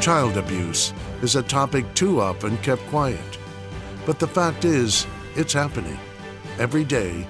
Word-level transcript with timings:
Child 0.00 0.38
abuse 0.38 0.94
is 1.20 1.36
a 1.36 1.42
topic 1.42 1.84
too 1.92 2.22
often 2.22 2.56
kept 2.58 2.80
quiet. 2.86 3.38
But 4.06 4.18
the 4.18 4.26
fact 4.26 4.64
is, 4.64 5.06
it's 5.36 5.52
happening 5.52 5.98
every 6.58 6.84
day, 6.84 7.28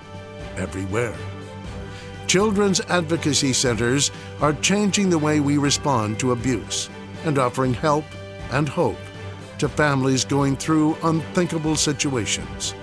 everywhere. 0.56 1.16
Children's 2.28 2.80
advocacy 2.82 3.54
centers 3.54 4.12
are 4.40 4.52
changing 4.52 5.10
the 5.10 5.18
way 5.18 5.40
we 5.40 5.58
respond 5.58 6.20
to 6.20 6.30
abuse 6.30 6.88
and 7.24 7.40
offering 7.40 7.74
help 7.74 8.04
and 8.52 8.68
hope 8.68 8.98
to 9.58 9.68
families 9.68 10.24
going 10.24 10.56
through 10.56 10.96
unthinkable 11.02 11.74
situations. 11.74 12.76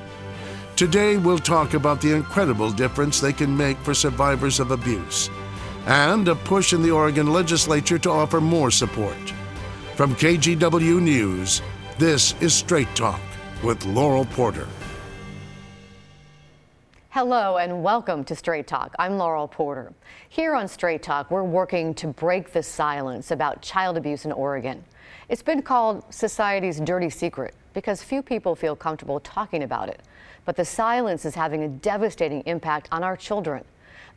Today, 0.75 1.15
we'll 1.15 1.39
talk 1.39 1.75
about 1.75 2.01
the 2.01 2.13
incredible 2.13 2.71
difference 2.71 3.21
they 3.21 3.31
can 3.31 3.55
make 3.55 3.77
for 3.77 3.93
survivors 3.93 4.59
of 4.59 4.71
abuse 4.71 5.29
and 5.85 6.27
a 6.27 6.35
push 6.35 6.73
in 6.73 6.83
the 6.83 6.91
Oregon 6.91 7.31
legislature 7.31 7.97
to 7.99 8.09
offer 8.09 8.41
more 8.41 8.69
support. 8.69 9.15
From 9.97 10.13
KGW 10.13 11.01
News, 11.01 11.63
this 11.97 12.35
is 12.39 12.53
Straight 12.53 12.95
Talk 12.95 13.19
with 13.63 13.83
Laurel 13.83 14.25
Porter. 14.25 14.67
Hello 17.09 17.57
and 17.57 17.81
welcome 17.81 18.23
to 18.25 18.35
Straight 18.35 18.67
Talk. 18.67 18.93
I'm 18.99 19.17
Laurel 19.17 19.47
Porter. 19.47 19.91
Here 20.29 20.53
on 20.53 20.67
Straight 20.67 21.01
Talk, 21.01 21.31
we're 21.31 21.41
working 21.41 21.95
to 21.95 22.05
break 22.09 22.53
the 22.53 22.61
silence 22.61 23.31
about 23.31 23.63
child 23.63 23.97
abuse 23.97 24.23
in 24.25 24.31
Oregon. 24.31 24.83
It's 25.29 25.41
been 25.41 25.63
called 25.63 26.03
society's 26.13 26.79
dirty 26.79 27.09
secret 27.09 27.55
because 27.73 28.03
few 28.03 28.21
people 28.21 28.55
feel 28.55 28.75
comfortable 28.75 29.19
talking 29.21 29.63
about 29.63 29.89
it. 29.89 30.03
But 30.45 30.57
the 30.57 30.65
silence 30.65 31.25
is 31.25 31.33
having 31.33 31.63
a 31.63 31.69
devastating 31.69 32.43
impact 32.45 32.87
on 32.91 33.03
our 33.03 33.17
children. 33.17 33.65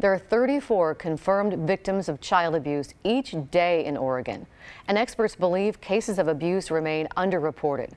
There 0.00 0.14
are 0.14 0.18
34 0.18 0.94
confirmed 0.94 1.68
victims 1.68 2.08
of 2.08 2.22
child 2.22 2.54
abuse 2.54 2.94
each 3.04 3.34
day 3.50 3.84
in 3.84 3.98
Oregon, 3.98 4.46
and 4.88 4.96
experts 4.96 5.34
believe 5.36 5.82
cases 5.82 6.18
of 6.18 6.26
abuse 6.26 6.70
remain 6.70 7.06
underreported. 7.18 7.90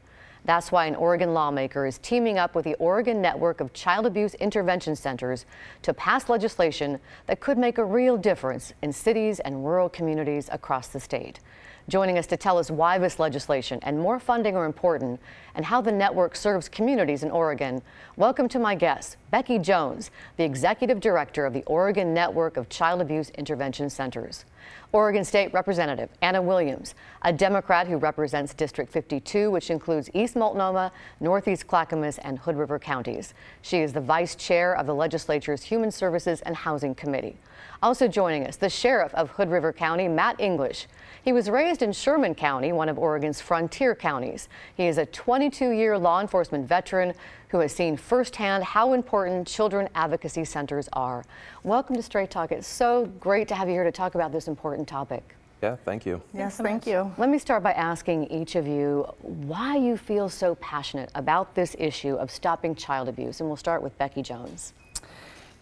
That's 0.43 0.69
why 0.69 0.87
an 0.87 0.95
Oregon 0.95 1.33
lawmaker 1.33 1.85
is 1.85 1.99
teaming 1.99 2.37
up 2.37 2.55
with 2.55 2.65
the 2.65 2.73
Oregon 2.73 3.21
Network 3.21 3.61
of 3.61 3.71
Child 3.71 4.05
Abuse 4.05 4.33
Intervention 4.33 4.97
Centers 4.97 5.45
to 5.83 5.93
pass 5.93 6.27
legislation 6.27 6.99
that 7.27 7.39
could 7.39 7.57
make 7.57 7.77
a 7.77 7.85
real 7.85 8.17
difference 8.17 8.73
in 8.81 8.91
cities 8.91 9.39
and 9.39 9.65
rural 9.65 9.87
communities 9.87 10.49
across 10.51 10.89
the 10.89 10.99
state. 10.99 11.39
Joining 11.87 12.17
us 12.17 12.27
to 12.27 12.35
tell 12.35 12.57
us 12.57 12.69
why 12.69 12.97
this 12.97 13.17
legislation 13.17 13.79
and 13.81 13.97
more 13.97 14.19
funding 14.19 14.57
are 14.57 14.65
important 14.65 15.21
and 15.55 15.65
how 15.65 15.81
the 15.81 15.91
network 15.91 16.35
serves 16.35 16.67
communities 16.67 17.23
in 17.23 17.31
Oregon, 17.31 17.81
welcome 18.15 18.49
to 18.49 18.59
my 18.59 18.75
guest, 18.75 19.17
Becky 19.29 19.59
Jones, 19.59 20.11
the 20.37 20.43
Executive 20.43 20.99
Director 20.99 21.45
of 21.45 21.53
the 21.53 21.63
Oregon 21.63 22.13
Network 22.13 22.57
of 22.57 22.69
Child 22.69 23.01
Abuse 23.01 23.29
Intervention 23.31 23.89
Centers. 23.89 24.45
Oregon 24.91 25.23
State 25.23 25.51
Representative 25.53 26.09
Anna 26.21 26.41
Williams, 26.41 26.95
a 27.23 27.33
Democrat 27.33 27.87
who 27.87 27.97
represents 27.97 28.53
District 28.53 28.91
52, 28.91 29.49
which 29.49 29.69
includes 29.69 30.09
East 30.13 30.35
Multnomah, 30.35 30.91
Northeast 31.19 31.67
Clackamas, 31.67 32.19
and 32.19 32.39
Hood 32.39 32.57
River 32.57 32.79
counties. 32.79 33.33
She 33.61 33.79
is 33.79 33.93
the 33.93 34.01
Vice 34.01 34.35
Chair 34.35 34.75
of 34.75 34.85
the 34.85 34.95
legislature's 34.95 35.63
Human 35.63 35.91
Services 35.91 36.41
and 36.41 36.55
Housing 36.55 36.93
Committee. 36.93 37.37
Also 37.81 38.07
joining 38.07 38.47
us, 38.47 38.55
the 38.55 38.69
Sheriff 38.69 39.13
of 39.15 39.31
Hood 39.31 39.49
River 39.49 39.73
County, 39.73 40.07
Matt 40.07 40.39
English. 40.39 40.87
He 41.23 41.33
was 41.33 41.49
raised 41.49 41.81
in 41.81 41.91
Sherman 41.91 42.35
County, 42.35 42.71
one 42.71 42.87
of 42.87 42.99
Oregon's 42.99 43.41
frontier 43.41 43.95
counties. 43.95 44.47
He 44.75 44.87
is 44.87 44.97
a 44.97 45.05
22-year 45.49 45.97
law 45.97 46.21
enforcement 46.21 46.65
veteran 46.65 47.13
who 47.49 47.59
has 47.59 47.73
seen 47.73 47.97
firsthand 47.97 48.63
how 48.63 48.93
important 48.93 49.45
children 49.45 49.89
advocacy 49.93 50.45
centers 50.45 50.87
are. 50.93 51.25
Welcome 51.63 51.97
to 51.97 52.01
Straight 52.01 52.31
Talk. 52.31 52.53
It's 52.53 52.65
so 52.65 53.07
great 53.19 53.49
to 53.49 53.55
have 53.55 53.67
you 53.67 53.73
here 53.73 53.83
to 53.83 53.91
talk 53.91 54.15
about 54.15 54.31
this 54.31 54.47
important 54.47 54.87
topic. 54.87 55.35
Yeah, 55.61 55.75
thank 55.83 56.05
you. 56.05 56.21
Yes, 56.33 56.55
so 56.55 56.63
thank 56.63 56.87
you. 56.87 57.11
Let 57.17 57.29
me 57.29 57.39
start 57.39 57.61
by 57.61 57.73
asking 57.73 58.27
each 58.27 58.55
of 58.55 58.67
you 58.67 59.05
why 59.21 59.75
you 59.75 59.97
feel 59.97 60.29
so 60.29 60.55
passionate 60.55 61.11
about 61.13 61.55
this 61.55 61.75
issue 61.77 62.15
of 62.15 62.31
stopping 62.31 62.73
child 62.73 63.09
abuse. 63.09 63.41
And 63.41 63.49
we'll 63.49 63.57
start 63.57 63.81
with 63.81 63.97
Becky 63.97 64.21
Jones. 64.21 64.73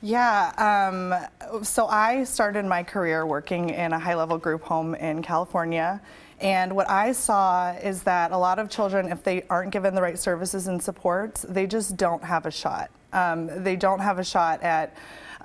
Yeah, 0.03 0.89
um, 0.89 1.63
so 1.63 1.85
I 1.85 2.23
started 2.23 2.65
my 2.65 2.81
career 2.81 3.23
working 3.23 3.69
in 3.69 3.93
a 3.93 3.99
high 3.99 4.15
level 4.15 4.39
group 4.39 4.63
home 4.63 4.95
in 4.95 5.21
California. 5.21 6.01
And 6.39 6.75
what 6.75 6.89
I 6.89 7.11
saw 7.11 7.73
is 7.73 8.01
that 8.03 8.31
a 8.31 8.37
lot 8.37 8.57
of 8.57 8.67
children, 8.67 9.11
if 9.11 9.21
they 9.21 9.43
aren't 9.47 9.71
given 9.71 9.93
the 9.93 10.01
right 10.01 10.17
services 10.17 10.65
and 10.65 10.81
supports, 10.81 11.45
they 11.47 11.67
just 11.67 11.97
don't 11.97 12.23
have 12.23 12.47
a 12.47 12.51
shot. 12.51 12.89
Um, 13.13 13.63
they 13.63 13.75
don't 13.75 13.99
have 13.99 14.17
a 14.17 14.23
shot 14.23 14.63
at 14.63 14.95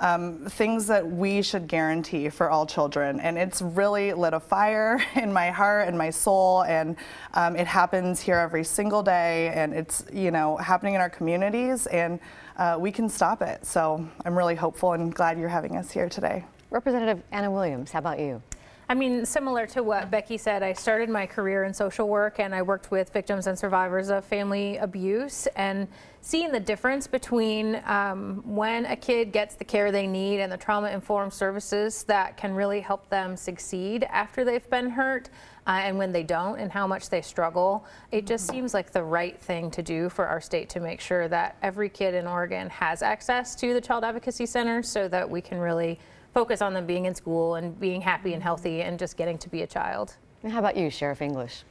um, 0.01 0.45
things 0.47 0.87
that 0.87 1.07
we 1.07 1.43
should 1.43 1.69
guarantee 1.69 2.29
for 2.29 2.51
all 2.51 2.67
children. 2.67 3.21
And 3.21 3.39
it's 3.39 3.62
really 3.62 4.12
lit 4.12 4.34
a 4.34 4.41
fire 4.41 5.03
in 5.15 5.33
my 5.33 5.51
heart 5.51 5.89
and 5.89 5.97
my 5.97 6.11
soul. 6.11 6.62
And 6.62 6.97
um, 7.34 7.57
it 7.57 7.67
happens 7.67 8.21
here 8.21 8.37
every 8.37 8.65
single 8.65 9.03
day. 9.03 9.49
And 9.49 9.73
it's, 9.73 10.05
you 10.12 10.31
know, 10.31 10.56
happening 10.56 10.95
in 10.95 11.01
our 11.01 11.11
communities. 11.11 11.87
And 11.87 12.21
uh, 12.56 12.77
we 12.79 12.91
can 12.91 13.09
stop 13.09 13.43
it. 13.43 13.65
So 13.65 14.06
I'm 14.25 14.37
really 14.37 14.55
hopeful 14.55 14.93
and 14.93 15.15
glad 15.15 15.39
you're 15.39 15.49
having 15.49 15.77
us 15.77 15.91
here 15.91 16.09
today. 16.09 16.45
Representative 16.71 17.23
Anna 17.31 17.51
Williams, 17.51 17.91
how 17.93 18.01
about 18.01 18.19
you? 18.19 18.43
I 18.89 18.95
mean, 18.95 19.27
similar 19.27 19.67
to 19.69 19.83
what 19.83 20.13
Becky 20.13 20.39
said, 20.39 20.63
I 20.63 20.73
started 20.73 21.09
my 21.09 21.27
career 21.27 21.65
in 21.65 21.75
social 21.75 22.09
work 22.09 22.39
and 22.39 22.55
I 22.55 22.63
worked 22.63 22.93
with 22.93 23.13
victims 23.13 23.49
and 23.49 23.59
survivors 23.59 24.11
of 24.11 24.25
family 24.25 24.77
abuse 24.77 25.49
and 25.57 25.89
seeing 26.21 26.53
the 26.53 26.61
difference 26.61 27.09
between 27.09 27.83
um, 27.87 28.43
when 28.45 28.87
a 28.87 28.95
kid 28.95 29.33
gets 29.33 29.57
the 29.57 29.65
care 29.65 29.91
they 29.91 30.07
need 30.07 30.39
and 30.39 30.53
the 30.53 30.57
trauma-informed 30.57 31.33
services 31.33 32.05
that 32.05 32.37
can 32.37 32.55
really 32.55 32.81
help 32.81 33.09
them 33.11 33.37
succeed 33.37 34.05
after 34.05 34.45
they've 34.45 34.71
been 34.71 34.91
hurt 34.91 35.31
uh, 35.67 35.81
and 35.83 35.99
when 35.99 36.13
they 36.13 36.23
don't 36.23 36.61
and 36.61 36.71
how 36.71 36.87
much 36.87 37.11
they 37.11 37.23
struggle. 37.23 37.85
It 38.13 38.25
just 38.25 38.49
seems 38.49 38.73
like 38.73 38.93
the 38.93 39.03
right 39.03 39.37
thing 39.41 39.69
to 39.73 39.83
do 39.83 40.09
for 40.09 40.29
our 40.29 40.41
state 40.41 40.69
to 40.71 40.81
make 40.81 41.01
sure 41.01 41.27
that 41.27 41.57
every 41.61 41.89
kid 41.89 42.15
in 42.15 42.29
Oregon 42.29 42.71
has 42.71 43.03
access 43.03 43.57
to 43.57 43.75
the 43.75 43.81
Child 43.81 44.05
Advocacy 44.05 44.47
Center 44.47 44.81
so 44.85 45.09
that 45.09 45.29
we 45.29 45.41
can 45.41 45.59
really 45.59 45.99
focus 46.37 46.61
on 46.61 46.75
them 46.75 46.85
being 46.85 47.07
in 47.07 47.15
school 47.15 47.55
and 47.55 47.81
being 47.81 48.03
happy 48.03 48.35
and 48.35 48.43
healthy 48.43 48.83
and 48.83 48.99
just 48.99 49.17
getting 49.17 49.39
to 49.39 49.49
be 49.49 49.63
a 49.63 49.67
child. 49.67 50.17
And 50.43 50.53
how 50.53 50.59
about 50.59 50.77
you, 50.77 50.91
Sheriff 50.91 51.23
English? 51.23 51.63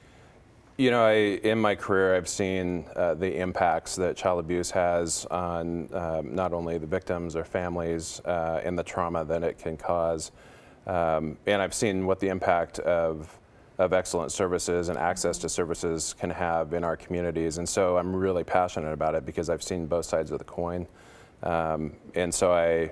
You 0.78 0.90
know, 0.90 1.06
I, 1.06 1.14
in 1.14 1.60
my 1.60 1.76
career, 1.76 2.16
I've 2.16 2.28
seen 2.28 2.84
uh, 2.96 3.14
the 3.14 3.40
impacts 3.40 3.96
that 3.98 4.18
child 4.18 4.40
abuse 4.40 4.72
has 4.72 5.28
on 5.30 5.88
um, 5.94 6.34
not 6.34 6.52
only 6.52 6.80
the 6.80 6.88
victims 6.88 7.36
or 7.36 7.44
families 7.44 8.22
uh, 8.26 8.60
and 8.64 8.76
the 8.76 8.82
trauma 8.82 9.24
that 9.26 9.44
it 9.44 9.60
can 9.60 9.78
cause. 9.78 10.32
Um, 10.88 11.38
and 11.46 11.62
I've 11.62 11.76
seen 11.76 12.08
what 12.08 12.20
the 12.20 12.30
impact 12.30 12.80
of, 12.80 13.38
of 13.78 13.94
excellent 13.94 14.32
services 14.32 14.90
and 14.90 14.98
access 14.98 15.38
to 15.38 15.48
services 15.48 16.16
can 16.18 16.32
have 16.32 16.74
in 16.74 16.84
our 16.84 16.98
communities. 16.98 17.60
And 17.60 17.70
so 17.70 17.98
I'm 17.98 18.16
really 18.16 18.44
passionate 18.44 18.94
about 18.94 19.14
it 19.14 19.28
because 19.28 19.48
I've 19.52 19.62
seen 19.62 19.86
both 19.86 20.06
sides 20.06 20.32
of 20.32 20.40
the 20.40 20.46
coin. 20.46 20.88
Um, 21.44 21.94
and 22.16 22.34
so 22.34 22.52
I, 22.52 22.90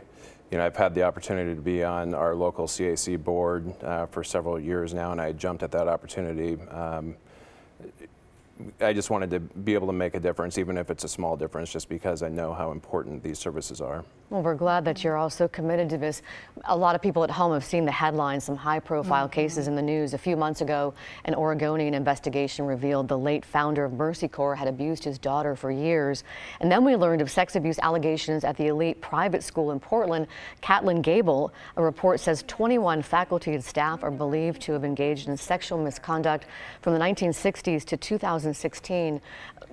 you 0.53 0.59
know, 0.59 0.67
I've 0.67 0.75
had 0.75 0.93
the 0.93 1.01
opportunity 1.01 1.55
to 1.55 1.61
be 1.61 1.83
on 1.83 2.13
our 2.13 2.35
local 2.35 2.67
CAC 2.67 3.23
board 3.23 3.73
uh, 3.83 4.05
for 4.05 4.23
several 4.23 4.59
years 4.59 4.93
now, 4.93 5.11
and 5.11 5.19
I 5.19 5.31
jumped 5.31 5.63
at 5.63 5.71
that 5.71 5.87
opportunity. 5.87 6.61
Um, 6.69 7.15
I 8.79 8.93
just 8.93 9.09
wanted 9.09 9.31
to 9.31 9.39
be 9.39 9.73
able 9.73 9.87
to 9.87 9.93
make 9.93 10.13
a 10.13 10.19
difference, 10.19 10.59
even 10.59 10.77
if 10.77 10.91
it's 10.91 11.05
a 11.05 11.07
small 11.07 11.35
difference, 11.35 11.71
just 11.71 11.89
because 11.89 12.21
I 12.21 12.29
know 12.29 12.53
how 12.53 12.71
important 12.71 13.23
these 13.23 13.39
services 13.39 13.81
are. 13.81 14.05
Well, 14.29 14.41
we're 14.41 14.55
glad 14.55 14.85
that 14.85 15.03
you're 15.03 15.17
also 15.17 15.47
committed 15.47 15.89
to 15.91 15.97
this. 15.97 16.23
A 16.65 16.75
lot 16.75 16.95
of 16.95 17.01
people 17.01 17.23
at 17.23 17.29
home 17.29 17.53
have 17.53 17.63
seen 17.63 17.85
the 17.85 17.91
headlines, 17.91 18.45
some 18.45 18.55
high 18.55 18.79
profile 18.79 19.25
mm 19.25 19.29
-hmm. 19.29 19.41
cases 19.41 19.67
in 19.67 19.75
the 19.75 19.81
news. 19.81 20.13
A 20.13 20.17
few 20.17 20.37
months 20.37 20.61
ago, 20.61 20.93
an 21.25 21.35
Oregonian 21.35 21.93
investigation 21.93 22.65
revealed 22.65 23.07
the 23.07 23.17
late 23.17 23.45
founder 23.45 23.85
of 23.85 23.93
Mercy 23.93 24.27
Corps 24.27 24.55
had 24.55 24.67
abused 24.67 25.03
his 25.03 25.19
daughter 25.19 25.55
for 25.55 25.71
years. 25.71 26.23
And 26.61 26.71
then 26.71 26.83
we 26.83 26.95
learned 26.95 27.21
of 27.21 27.29
sex 27.29 27.55
abuse 27.55 27.79
allegations 27.81 28.43
at 28.43 28.55
the 28.57 28.67
elite 28.67 29.01
private 29.01 29.43
school 29.43 29.71
in 29.71 29.79
Portland, 29.79 30.27
Catlin 30.61 31.01
Gabel. 31.01 31.51
A 31.75 31.83
report 31.83 32.19
says 32.19 32.43
21 32.43 33.01
faculty 33.03 33.53
and 33.53 33.63
staff 33.63 34.03
are 34.03 34.17
believed 34.17 34.61
to 34.61 34.73
have 34.73 34.87
engaged 34.87 35.27
in 35.29 35.37
sexual 35.37 35.77
misconduct 35.83 36.45
from 36.81 36.93
the 36.93 36.99
1960s 36.99 37.85
to 37.85 37.97
2016. 37.97 39.21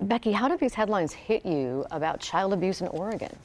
Becky, 0.00 0.32
how 0.32 0.48
did 0.48 0.58
these 0.58 0.74
headlines 0.74 1.12
hit 1.12 1.46
you 1.46 1.86
about 1.90 2.20
child 2.20 2.52
abuse 2.52 2.80
in 2.80 2.88
Oregon? 2.88 3.36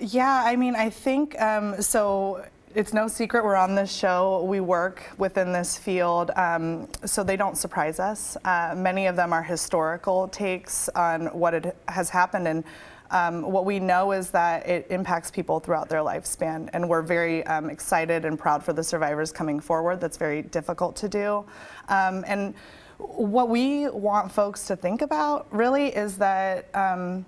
Yeah, 0.00 0.42
I 0.46 0.56
mean, 0.56 0.74
I 0.74 0.90
think 0.90 1.40
um, 1.40 1.80
so. 1.82 2.44
It's 2.72 2.92
no 2.92 3.08
secret 3.08 3.44
we're 3.44 3.56
on 3.56 3.74
this 3.74 3.92
show. 3.92 4.44
We 4.44 4.60
work 4.60 5.02
within 5.18 5.52
this 5.52 5.76
field, 5.76 6.30
um, 6.36 6.86
so 7.04 7.24
they 7.24 7.36
don't 7.36 7.58
surprise 7.58 7.98
us. 7.98 8.36
Uh, 8.44 8.74
many 8.76 9.06
of 9.06 9.16
them 9.16 9.32
are 9.32 9.42
historical 9.42 10.28
takes 10.28 10.88
on 10.90 11.26
what 11.36 11.52
it 11.52 11.76
has 11.88 12.08
happened, 12.08 12.46
and 12.46 12.62
um, 13.10 13.42
what 13.42 13.64
we 13.64 13.80
know 13.80 14.12
is 14.12 14.30
that 14.30 14.68
it 14.68 14.86
impacts 14.88 15.32
people 15.32 15.58
throughout 15.58 15.88
their 15.88 15.98
lifespan, 15.98 16.70
and 16.72 16.88
we're 16.88 17.02
very 17.02 17.44
um, 17.48 17.68
excited 17.68 18.24
and 18.24 18.38
proud 18.38 18.62
for 18.62 18.72
the 18.72 18.84
survivors 18.84 19.32
coming 19.32 19.58
forward. 19.58 20.00
That's 20.00 20.16
very 20.16 20.42
difficult 20.42 20.94
to 20.96 21.08
do, 21.08 21.44
um, 21.88 22.24
and 22.28 22.54
what 22.98 23.48
we 23.48 23.88
want 23.88 24.30
folks 24.30 24.68
to 24.68 24.76
think 24.76 25.02
about 25.02 25.48
really 25.50 25.88
is 25.88 26.18
that 26.18 26.72
um, 26.72 27.26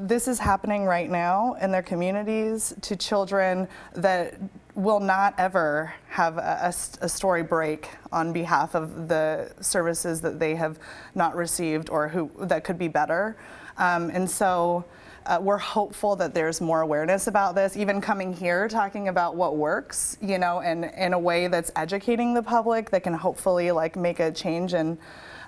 this 0.00 0.26
is 0.26 0.38
happening 0.38 0.84
right 0.84 1.10
now 1.10 1.54
in 1.60 1.70
their 1.70 1.82
communities 1.82 2.74
to 2.80 2.96
children 2.96 3.68
that 3.94 4.34
will 4.74 5.00
not 5.00 5.34
ever 5.36 5.92
have 6.08 6.38
a, 6.38 6.72
a, 7.02 7.08
story 7.08 7.42
break 7.42 7.90
on 8.10 8.32
behalf 8.32 8.74
of 8.74 9.08
the 9.08 9.52
services 9.60 10.22
that 10.22 10.38
they 10.38 10.54
have 10.54 10.78
not 11.14 11.36
received 11.36 11.90
or 11.90 12.08
who 12.08 12.30
that 12.38 12.64
could 12.64 12.78
be 12.78 12.88
better. 12.88 13.36
Um, 13.76 14.08
and 14.10 14.30
so 14.30 14.86
uh, 15.26 15.38
we're 15.40 15.58
hopeful 15.58 16.16
that 16.16 16.32
there's 16.32 16.62
more 16.62 16.80
awareness 16.80 17.26
about 17.26 17.54
this, 17.54 17.76
even 17.76 18.00
coming 18.00 18.32
here 18.32 18.68
talking 18.68 19.08
about 19.08 19.36
what 19.36 19.56
works, 19.56 20.16
you 20.22 20.38
know, 20.38 20.60
and 20.60 20.86
in 20.96 21.12
a 21.12 21.18
way 21.18 21.46
that's 21.46 21.70
educating 21.76 22.32
the 22.32 22.42
public 22.42 22.88
that 22.90 23.02
can 23.02 23.12
hopefully 23.12 23.70
like 23.70 23.96
make 23.96 24.18
a 24.18 24.32
change 24.32 24.72
in 24.72 24.96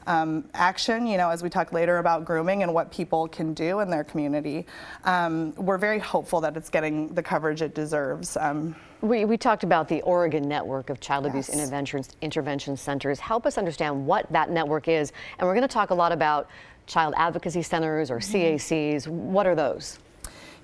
um, 0.06 0.44
action, 0.54 1.06
you 1.06 1.16
know, 1.16 1.30
as 1.30 1.42
we 1.42 1.48
talk 1.48 1.72
later 1.72 1.98
about 1.98 2.24
grooming 2.24 2.62
and 2.62 2.72
what 2.72 2.90
people 2.90 3.28
can 3.28 3.54
do 3.54 3.80
in 3.80 3.90
their 3.90 4.04
community. 4.04 4.66
Um, 5.04 5.54
we're 5.56 5.78
very 5.78 5.98
hopeful 5.98 6.40
that 6.40 6.56
it's 6.56 6.68
getting 6.68 7.08
the 7.14 7.22
coverage 7.22 7.62
it 7.62 7.74
deserves. 7.74 8.36
Um, 8.36 8.74
we, 9.00 9.24
we 9.24 9.36
talked 9.36 9.64
about 9.64 9.88
the 9.88 10.00
Oregon 10.02 10.48
network 10.48 10.90
of 10.90 11.00
child 11.00 11.26
abuse 11.26 11.48
yes. 11.48 11.58
intervention, 11.58 12.04
intervention 12.20 12.76
centers. 12.76 13.18
Help 13.18 13.46
us 13.46 13.58
understand 13.58 14.06
what 14.06 14.30
that 14.32 14.50
network 14.50 14.88
is. 14.88 15.12
And 15.38 15.46
we're 15.46 15.54
going 15.54 15.66
to 15.66 15.72
talk 15.72 15.90
a 15.90 15.94
lot 15.94 16.12
about 16.12 16.48
child 16.86 17.14
advocacy 17.16 17.62
centers 17.62 18.10
or 18.10 18.18
mm-hmm. 18.18 18.56
CACs. 18.56 19.08
What 19.08 19.46
are 19.46 19.54
those? 19.54 19.98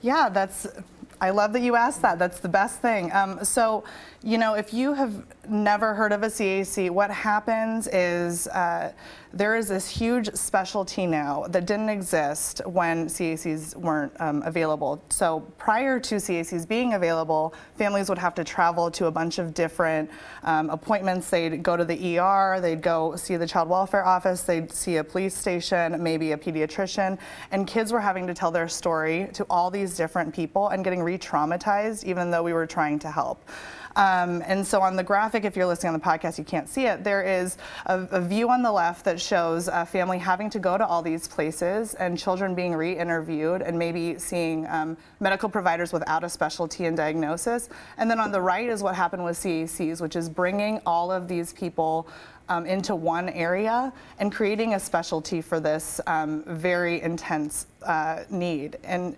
Yeah, 0.01 0.29
that's 0.29 0.69
I 1.21 1.31
love 1.31 1.53
that 1.55 1.63
you 1.63 1.75
asked 1.75 2.03
that. 2.03 2.19
That's 2.19 2.41
the 2.41 2.49
best 2.49 2.81
thing. 2.81 3.13
Um, 3.13 3.45
so, 3.45 3.85
you 4.23 4.37
know, 4.37 4.55
if 4.55 4.75
you 4.75 4.95
have 4.95 5.25
never 5.49 5.95
heard 5.95 6.11
of 6.11 6.25
a 6.25 6.27
CAC, 6.27 6.91
what 6.91 7.09
happens 7.09 7.87
is 7.87 8.49
uh, 8.49 8.93
there 9.33 9.55
is 9.55 9.69
this 9.69 9.89
huge 9.89 10.35
specialty 10.35 11.07
now 11.07 11.45
that 11.51 11.67
didn't 11.67 11.89
exist 11.89 12.61
when 12.67 13.07
CACs 13.07 13.77
weren't 13.77 14.13
um, 14.21 14.43
available. 14.43 15.01
So 15.11 15.41
prior 15.57 16.01
to 16.01 16.17
CACs 16.17 16.67
being 16.67 16.95
available, 16.95 17.55
families 17.77 18.09
would 18.09 18.19
have 18.19 18.35
to 18.35 18.45
travel 18.45 18.91
to 18.91 19.07
a 19.07 19.11
bunch 19.11 19.39
of 19.39 19.55
different 19.55 20.11
um, 20.43 20.69
appointments. 20.71 21.31
They'd 21.31 21.63
go 21.63 21.77
to 21.77 21.85
the 21.85 22.19
ER, 22.19 22.59
they'd 22.61 22.83
go 22.83 23.15
see 23.15 23.37
the 23.37 23.47
child 23.47 23.69
welfare 23.69 24.05
office, 24.05 24.43
they'd 24.43 24.73
see 24.73 24.97
a 24.97 25.05
police 25.05 25.35
station, 25.35 26.03
maybe 26.03 26.33
a 26.33 26.37
pediatrician, 26.37 27.19
and 27.53 27.69
kids 27.69 27.93
were 27.93 28.01
having 28.01 28.27
to 28.27 28.35
tell 28.35 28.51
their 28.51 28.69
story 28.69 29.29
to 29.35 29.47
all 29.49 29.71
these 29.71 29.97
different 29.97 30.35
people 30.35 30.69
and 30.69 30.83
getting 30.83 31.03
re-traumatized 31.03 32.03
even 32.03 32.33
though 32.33 32.43
we 32.43 32.53
were 32.53 32.67
trying 32.67 32.99
to 32.99 33.11
help. 33.11 33.49
Um, 33.99 34.45
and 34.47 34.65
so 34.65 34.81
on 34.81 34.95
the 34.95 35.03
graphic, 35.03 35.45
if 35.45 35.57
you're 35.57 35.67
listening 35.67 35.93
on 35.93 35.99
the 35.99 36.05
podcast, 36.05 36.39
you 36.39 36.45
can't 36.45 36.69
see 36.69 36.87
it. 36.87 37.03
There 37.03 37.23
is 37.23 37.59
a, 37.87 38.01
a 38.13 38.21
view 38.21 38.49
on 38.49 38.63
the 38.63 38.71
left 38.71 39.05
that 39.07 39.21
shows 39.21 39.67
a 39.67 39.85
family 39.85 40.19
having 40.19 40.49
to 40.51 40.61
go 40.61 40.79
to 40.79 40.87
all 40.87 41.03
these 41.03 41.27
places 41.27 41.95
and 41.95 42.17
children 42.17 42.55
being 42.55 42.77
re-interviewed 42.77 43.61
and 43.61 43.77
maybe 43.77 44.17
seeing 44.17 44.69
um, 44.69 44.97
medical 45.19 45.49
providers 45.49 45.93
without 45.93 46.23
a 46.23 46.29
specialty 46.29 46.85
and 46.85 46.97
diagnosis. 46.97 47.71
And 47.97 48.09
then 48.09 48.21
on 48.21 48.31
the 48.31 48.41
right 48.41 48.69
is 48.69 48.85
what 48.85 48.95
happened 48.95 49.25
with 49.25 49.37
CACs, 49.37 50.01
which 50.01 50.15
is 50.15 50.29
bringing 50.29 50.81
all 50.87 51.11
of 51.11 51.27
these 51.27 51.53
people 51.53 52.07
um, 52.49 52.67
into 52.67 52.95
one 52.95 53.29
area 53.31 53.93
and 54.21 54.33
creating 54.33 54.75
a 54.75 54.81
specialty 54.81 55.43
for 55.43 55.59
this 55.59 56.01
um, 56.07 56.45
very 56.45 57.03
intense 57.03 57.67
uh, 57.83 58.23
need. 58.31 58.79
And 58.85 59.17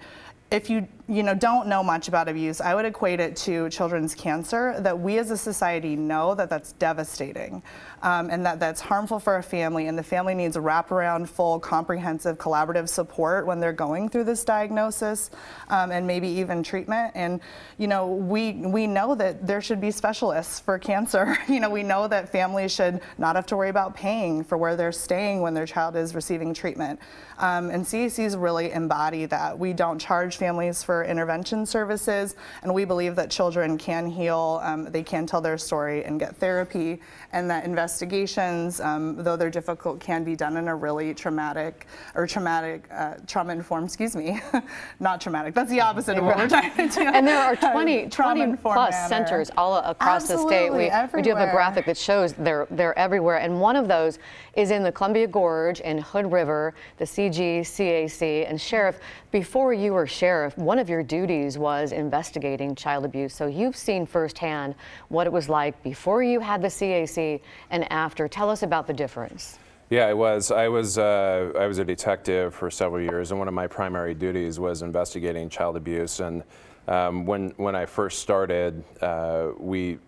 if 0.51 0.69
you 0.69 0.89
you 1.11 1.25
know 1.25 1.35
don't 1.35 1.67
know 1.67 1.83
much 1.83 2.07
about 2.07 2.29
abuse, 2.29 2.61
I 2.61 2.75
would 2.75 2.85
equate 2.85 3.19
it 3.19 3.35
to 3.39 3.69
children's 3.69 4.15
cancer. 4.15 4.77
That 4.79 4.99
we 4.99 5.19
as 5.19 5.33
a 5.33 5.37
society 5.37 5.97
know 5.97 6.37
that 6.37 6.49
that's 6.49 6.73
devastating, 6.73 7.65
um, 8.03 8.31
and 8.31 8.47
that 8.47 8.61
that's 8.61 8.81
harmful 8.81 9.19
for 9.19 9.37
a 9.37 9.43
family, 9.43 9.89
and 9.89 9.99
the 9.99 10.05
family 10.05 10.35
needs 10.35 10.57
wraparound, 10.57 11.29
full, 11.29 11.59
comprehensive, 11.59 12.39
collaborative 12.39 12.89
support 12.89 13.45
when 13.45 13.59
they're 13.59 13.73
going 13.73 14.09
through 14.09 14.25
this 14.25 14.45
diagnosis, 14.45 15.31
um, 15.69 15.91
and 15.91 16.07
maybe 16.07 16.29
even 16.29 16.63
treatment. 16.63 17.11
And 17.17 17.41
you 17.77 17.89
know 17.89 18.07
we 18.07 18.53
we 18.53 18.87
know 18.87 19.17
that 19.17 19.45
there 19.45 19.61
should 19.61 19.81
be 19.81 19.91
specialists 19.91 20.61
for 20.61 20.79
cancer. 20.79 21.37
you 21.49 21.59
know 21.59 21.71
we 21.71 21.83
know 21.83 22.07
that 22.07 22.31
families 22.31 22.73
should 22.73 23.01
not 23.19 23.35
have 23.35 23.47
to 23.47 23.57
worry 23.57 23.71
about 23.71 23.97
paying 23.97 24.45
for 24.45 24.57
where 24.57 24.77
they're 24.77 24.93
staying 24.93 25.41
when 25.41 25.55
their 25.55 25.67
child 25.67 25.97
is 25.97 26.15
receiving 26.15 26.55
treatment. 26.55 27.01
Um, 27.39 27.71
and 27.71 27.85
CACs 27.85 28.41
really 28.41 28.71
embody 28.71 29.25
that. 29.27 29.59
We 29.59 29.73
don't 29.73 29.99
charge 29.99 30.37
families 30.37 30.83
for 30.83 31.00
intervention 31.05 31.67
services, 31.67 32.37
and 32.63 32.73
we 32.73 32.85
believe 32.85 33.17
that 33.17 33.31
children 33.31 33.79
can 33.79 34.07
heal, 34.07 34.61
um, 34.63 34.85
they 34.85 35.03
can 35.03 35.27
tell 35.27 35.41
their 35.41 35.59
story 35.59 36.05
and 36.05 36.19
get 36.19 36.37
therapy, 36.37 37.01
and 37.33 37.49
that 37.51 37.65
investigations, 37.65 38.81
um, 38.81 39.17
though 39.17 39.37
they're 39.37 39.51
difficult, 39.51 40.01
can 40.01 40.25
be 40.25 40.37
done 40.37 40.57
in 40.57 40.69
a 40.69 40.75
really 40.75 41.15
traumatic 41.15 41.87
or 42.15 42.27
traumatic, 42.27 42.87
uh, 42.93 43.15
trauma 43.27 43.53
informed, 43.53 43.87
excuse 43.87 44.17
me, 44.17 44.41
not 45.01 45.21
traumatic. 45.21 45.55
That's 45.55 45.71
the 45.71 45.81
opposite 45.81 46.19
of 46.19 46.25
what 46.25 46.37
we're 46.37 46.49
trying 46.49 46.75
to 46.77 46.89
do. 46.89 47.01
And 47.03 47.27
there 47.27 47.39
are 47.39 47.57
20, 47.73 48.09
20 48.09 48.57
plus 48.57 48.93
manner. 48.93 49.09
centers 49.09 49.51
all 49.57 49.77
across 49.77 50.23
Absolutely, 50.23 50.45
the 50.45 50.89
state. 50.89 51.13
We, 51.13 51.19
we, 51.19 51.23
do 51.23 51.35
have 51.35 51.49
a 51.49 51.53
graphic 51.53 51.87
that 51.87 51.97
shows 51.97 52.33
they're, 52.35 52.67
they're 52.71 52.99
everywhere, 52.99 53.39
and 53.39 53.61
one 53.61 53.77
of 53.77 53.89
those 53.89 54.19
is 54.55 54.71
in 54.71 54.83
the 54.83 54.93
Columbia 54.93 55.27
Gorge 55.27 55.81
in 55.81 55.99
Hood 55.99 56.31
River, 56.31 56.75
the 56.99 57.05
CG, 57.05 57.61
CAC, 57.61 58.49
and 58.49 58.61
Sheriff. 58.61 58.99
Before 59.31 59.73
you 59.73 59.93
were 59.93 60.07
sheriff, 60.07 60.59
one 60.59 60.79
of 60.79 60.89
your 60.91 61.03
duties 61.03 61.57
was 61.57 61.93
investigating 61.93 62.75
child 62.75 63.07
abuse. 63.07 63.33
So 63.33 63.47
you've 63.47 63.77
seen 63.77 64.05
firsthand 64.05 64.75
what 65.09 65.27
it 65.27 65.33
was 65.33 65.49
like 65.49 65.83
before 65.83 66.23
you 66.23 66.41
had 66.41 66.61
the 66.61 66.69
CAC 66.69 67.41
and 67.71 67.91
after. 67.91 68.29
Tell 68.29 68.51
us 68.51 68.63
about 68.63 68.87
the 68.87 68.93
difference. 68.93 69.59
Yeah, 69.89 70.07
I 70.07 70.15
was. 70.15 70.51
I 70.53 70.69
was. 70.69 70.99
Uh, 70.99 71.53
I 71.59 71.67
was 71.67 71.79
a 71.79 71.85
detective 71.85 72.55
for 72.55 72.71
several 72.71 73.01
years, 73.01 73.31
and 73.31 73.39
one 73.41 73.49
of 73.49 73.55
my 73.55 73.67
primary 73.67 74.15
duties 74.15 74.61
was 74.61 74.83
investigating 74.83 75.49
child 75.49 75.77
abuse. 75.77 76.21
And 76.21 76.45
um, 76.87 77.27
when 77.27 77.51
when 77.57 77.75
I 77.75 77.87
first 77.87 78.21
started, 78.21 78.85
uh, 79.01 79.49
we 79.59 79.99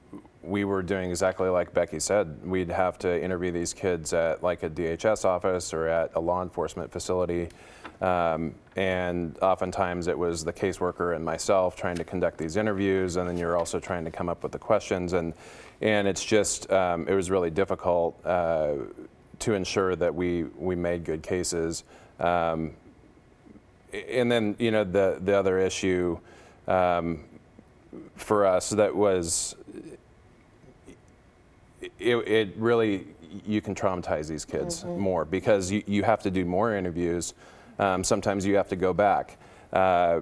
we 0.43 0.65
were 0.65 0.83
doing 0.83 1.11
exactly 1.11 1.49
like 1.49 1.73
Becky 1.73 2.01
said. 2.01 2.45
We'd 2.45 2.71
have 2.71 2.99
to 3.01 3.23
interview 3.23 3.53
these 3.53 3.73
kids 3.73 4.13
at 4.13 4.43
like 4.43 4.63
a 4.63 4.71
DHS 4.71 5.25
office 5.25 5.73
or 5.73 5.87
at 5.87 6.13
a 6.15 6.21
law 6.21 6.43
enforcement 6.43 6.91
facility. 6.91 7.49
Um, 8.01 8.55
and 8.75 9.39
oftentimes 9.41 10.09
it 10.09 10.19
was 10.19 10.45
the 10.45 10.53
caseworker 10.53 11.15
and 11.15 11.25
myself 11.25 11.77
trying 11.77 11.97
to 11.97 12.05
conduct 12.05 12.39
these 12.39 12.57
interviews, 12.57 13.17
and 13.17 13.29
then 13.29 13.37
you're 13.37 13.57
also 13.57 13.79
trying 13.79 14.05
to 14.05 14.11
come 14.11 14.29
up 14.29 14.43
with 14.43 14.51
the 14.51 14.59
questions. 14.59 15.13
And, 15.13 15.35
and 15.81 16.09
it's 16.09 16.25
just, 16.25 16.71
um, 16.73 17.07
it 17.07 17.15
was 17.15 17.31
really 17.31 17.51
difficult 17.51 18.19
uh, 18.27 18.75
to 19.39 19.55
ensure 19.55 19.95
that 19.95 20.13
we, 20.13 20.45
we 20.57 20.75
made 20.75 21.05
good 21.05 21.23
cases. 21.23 21.85
Um, 22.19 22.73
and 23.93 24.33
then, 24.33 24.57
you 24.59 24.73
know, 24.73 24.85
the, 24.85 25.19
the 25.23 25.37
other 25.39 25.59
issue 25.59 26.19
um, 26.67 27.25
for 28.17 28.47
us 28.47 28.71
that 28.71 28.95
was 28.95 29.55
it, 31.99 32.17
it 32.29 32.55
really 32.57 33.07
you 33.47 33.61
can 33.61 33.75
traumatize 33.75 34.29
these 34.29 34.45
kids 34.45 34.85
mm-hmm. 34.85 35.01
more 35.01 35.25
because 35.25 35.71
you, 35.71 35.83
you 35.87 36.03
have 36.03 36.23
to 36.23 36.31
do 36.31 36.45
more 36.45 36.75
interviews. 36.77 37.35
Um, 37.79 38.05
sometimes 38.05 38.45
you 38.45 38.57
have 38.57 38.69
to 38.69 38.77
go 38.77 38.93
back. 38.93 39.39
Uh, 39.73 40.21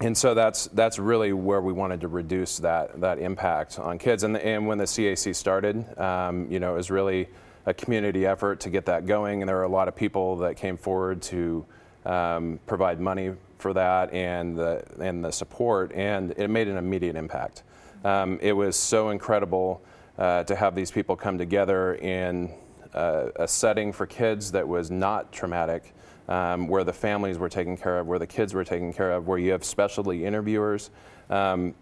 and 0.00 0.16
so 0.16 0.34
that's 0.34 0.66
that's 0.68 0.98
really 0.98 1.32
where 1.32 1.60
we 1.60 1.72
wanted 1.72 2.00
to 2.00 2.08
reduce 2.08 2.58
that 2.58 3.00
that 3.00 3.18
impact 3.20 3.78
on 3.78 3.98
kids. 3.98 4.24
And, 4.24 4.36
and 4.36 4.66
when 4.66 4.78
the 4.78 4.84
CAC 4.84 5.34
started, 5.34 5.98
um, 5.98 6.50
you 6.50 6.58
know, 6.58 6.72
it 6.72 6.76
was 6.76 6.90
really 6.90 7.28
a 7.66 7.74
community 7.74 8.26
effort 8.26 8.58
to 8.60 8.70
get 8.70 8.86
that 8.86 9.06
going. 9.06 9.42
And 9.42 9.48
there 9.48 9.56
were 9.56 9.62
a 9.62 9.68
lot 9.68 9.86
of 9.86 9.94
people 9.94 10.36
that 10.38 10.56
came 10.56 10.76
forward 10.76 11.22
to 11.22 11.64
um, 12.04 12.58
provide 12.66 12.98
money 12.98 13.34
for 13.58 13.72
that 13.74 14.12
and 14.12 14.56
the 14.56 14.84
and 14.98 15.24
the 15.24 15.30
support, 15.30 15.92
and 15.92 16.32
it 16.32 16.50
made 16.50 16.66
an 16.66 16.76
immediate 16.76 17.14
impact. 17.14 17.62
Um, 18.04 18.40
it 18.42 18.52
was 18.52 18.76
so 18.76 19.10
incredible 19.10 19.80
uh, 20.18 20.44
to 20.44 20.54
have 20.54 20.74
these 20.74 20.90
people 20.90 21.16
come 21.16 21.38
together 21.38 21.94
in 21.94 22.52
uh, 22.94 23.28
a 23.36 23.48
setting 23.48 23.92
for 23.92 24.06
kids 24.06 24.52
that 24.52 24.66
was 24.66 24.90
not 24.90 25.32
traumatic, 25.32 25.94
um, 26.28 26.68
where 26.68 26.84
the 26.84 26.92
families 26.92 27.38
were 27.38 27.48
taken 27.48 27.76
care 27.76 27.98
of, 27.98 28.06
where 28.06 28.18
the 28.18 28.26
kids 28.26 28.54
were 28.54 28.64
taken 28.64 28.92
care 28.92 29.12
of, 29.12 29.26
where 29.26 29.38
you 29.38 29.52
have 29.52 29.64
specialty 29.64 30.24
interviewers 30.24 30.90
um, 31.30 31.74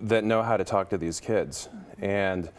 that 0.00 0.24
know 0.24 0.42
how 0.42 0.56
to 0.56 0.64
talk 0.64 0.90
to 0.90 0.98
these 0.98 1.20
kids. 1.20 1.68
And 2.00 2.50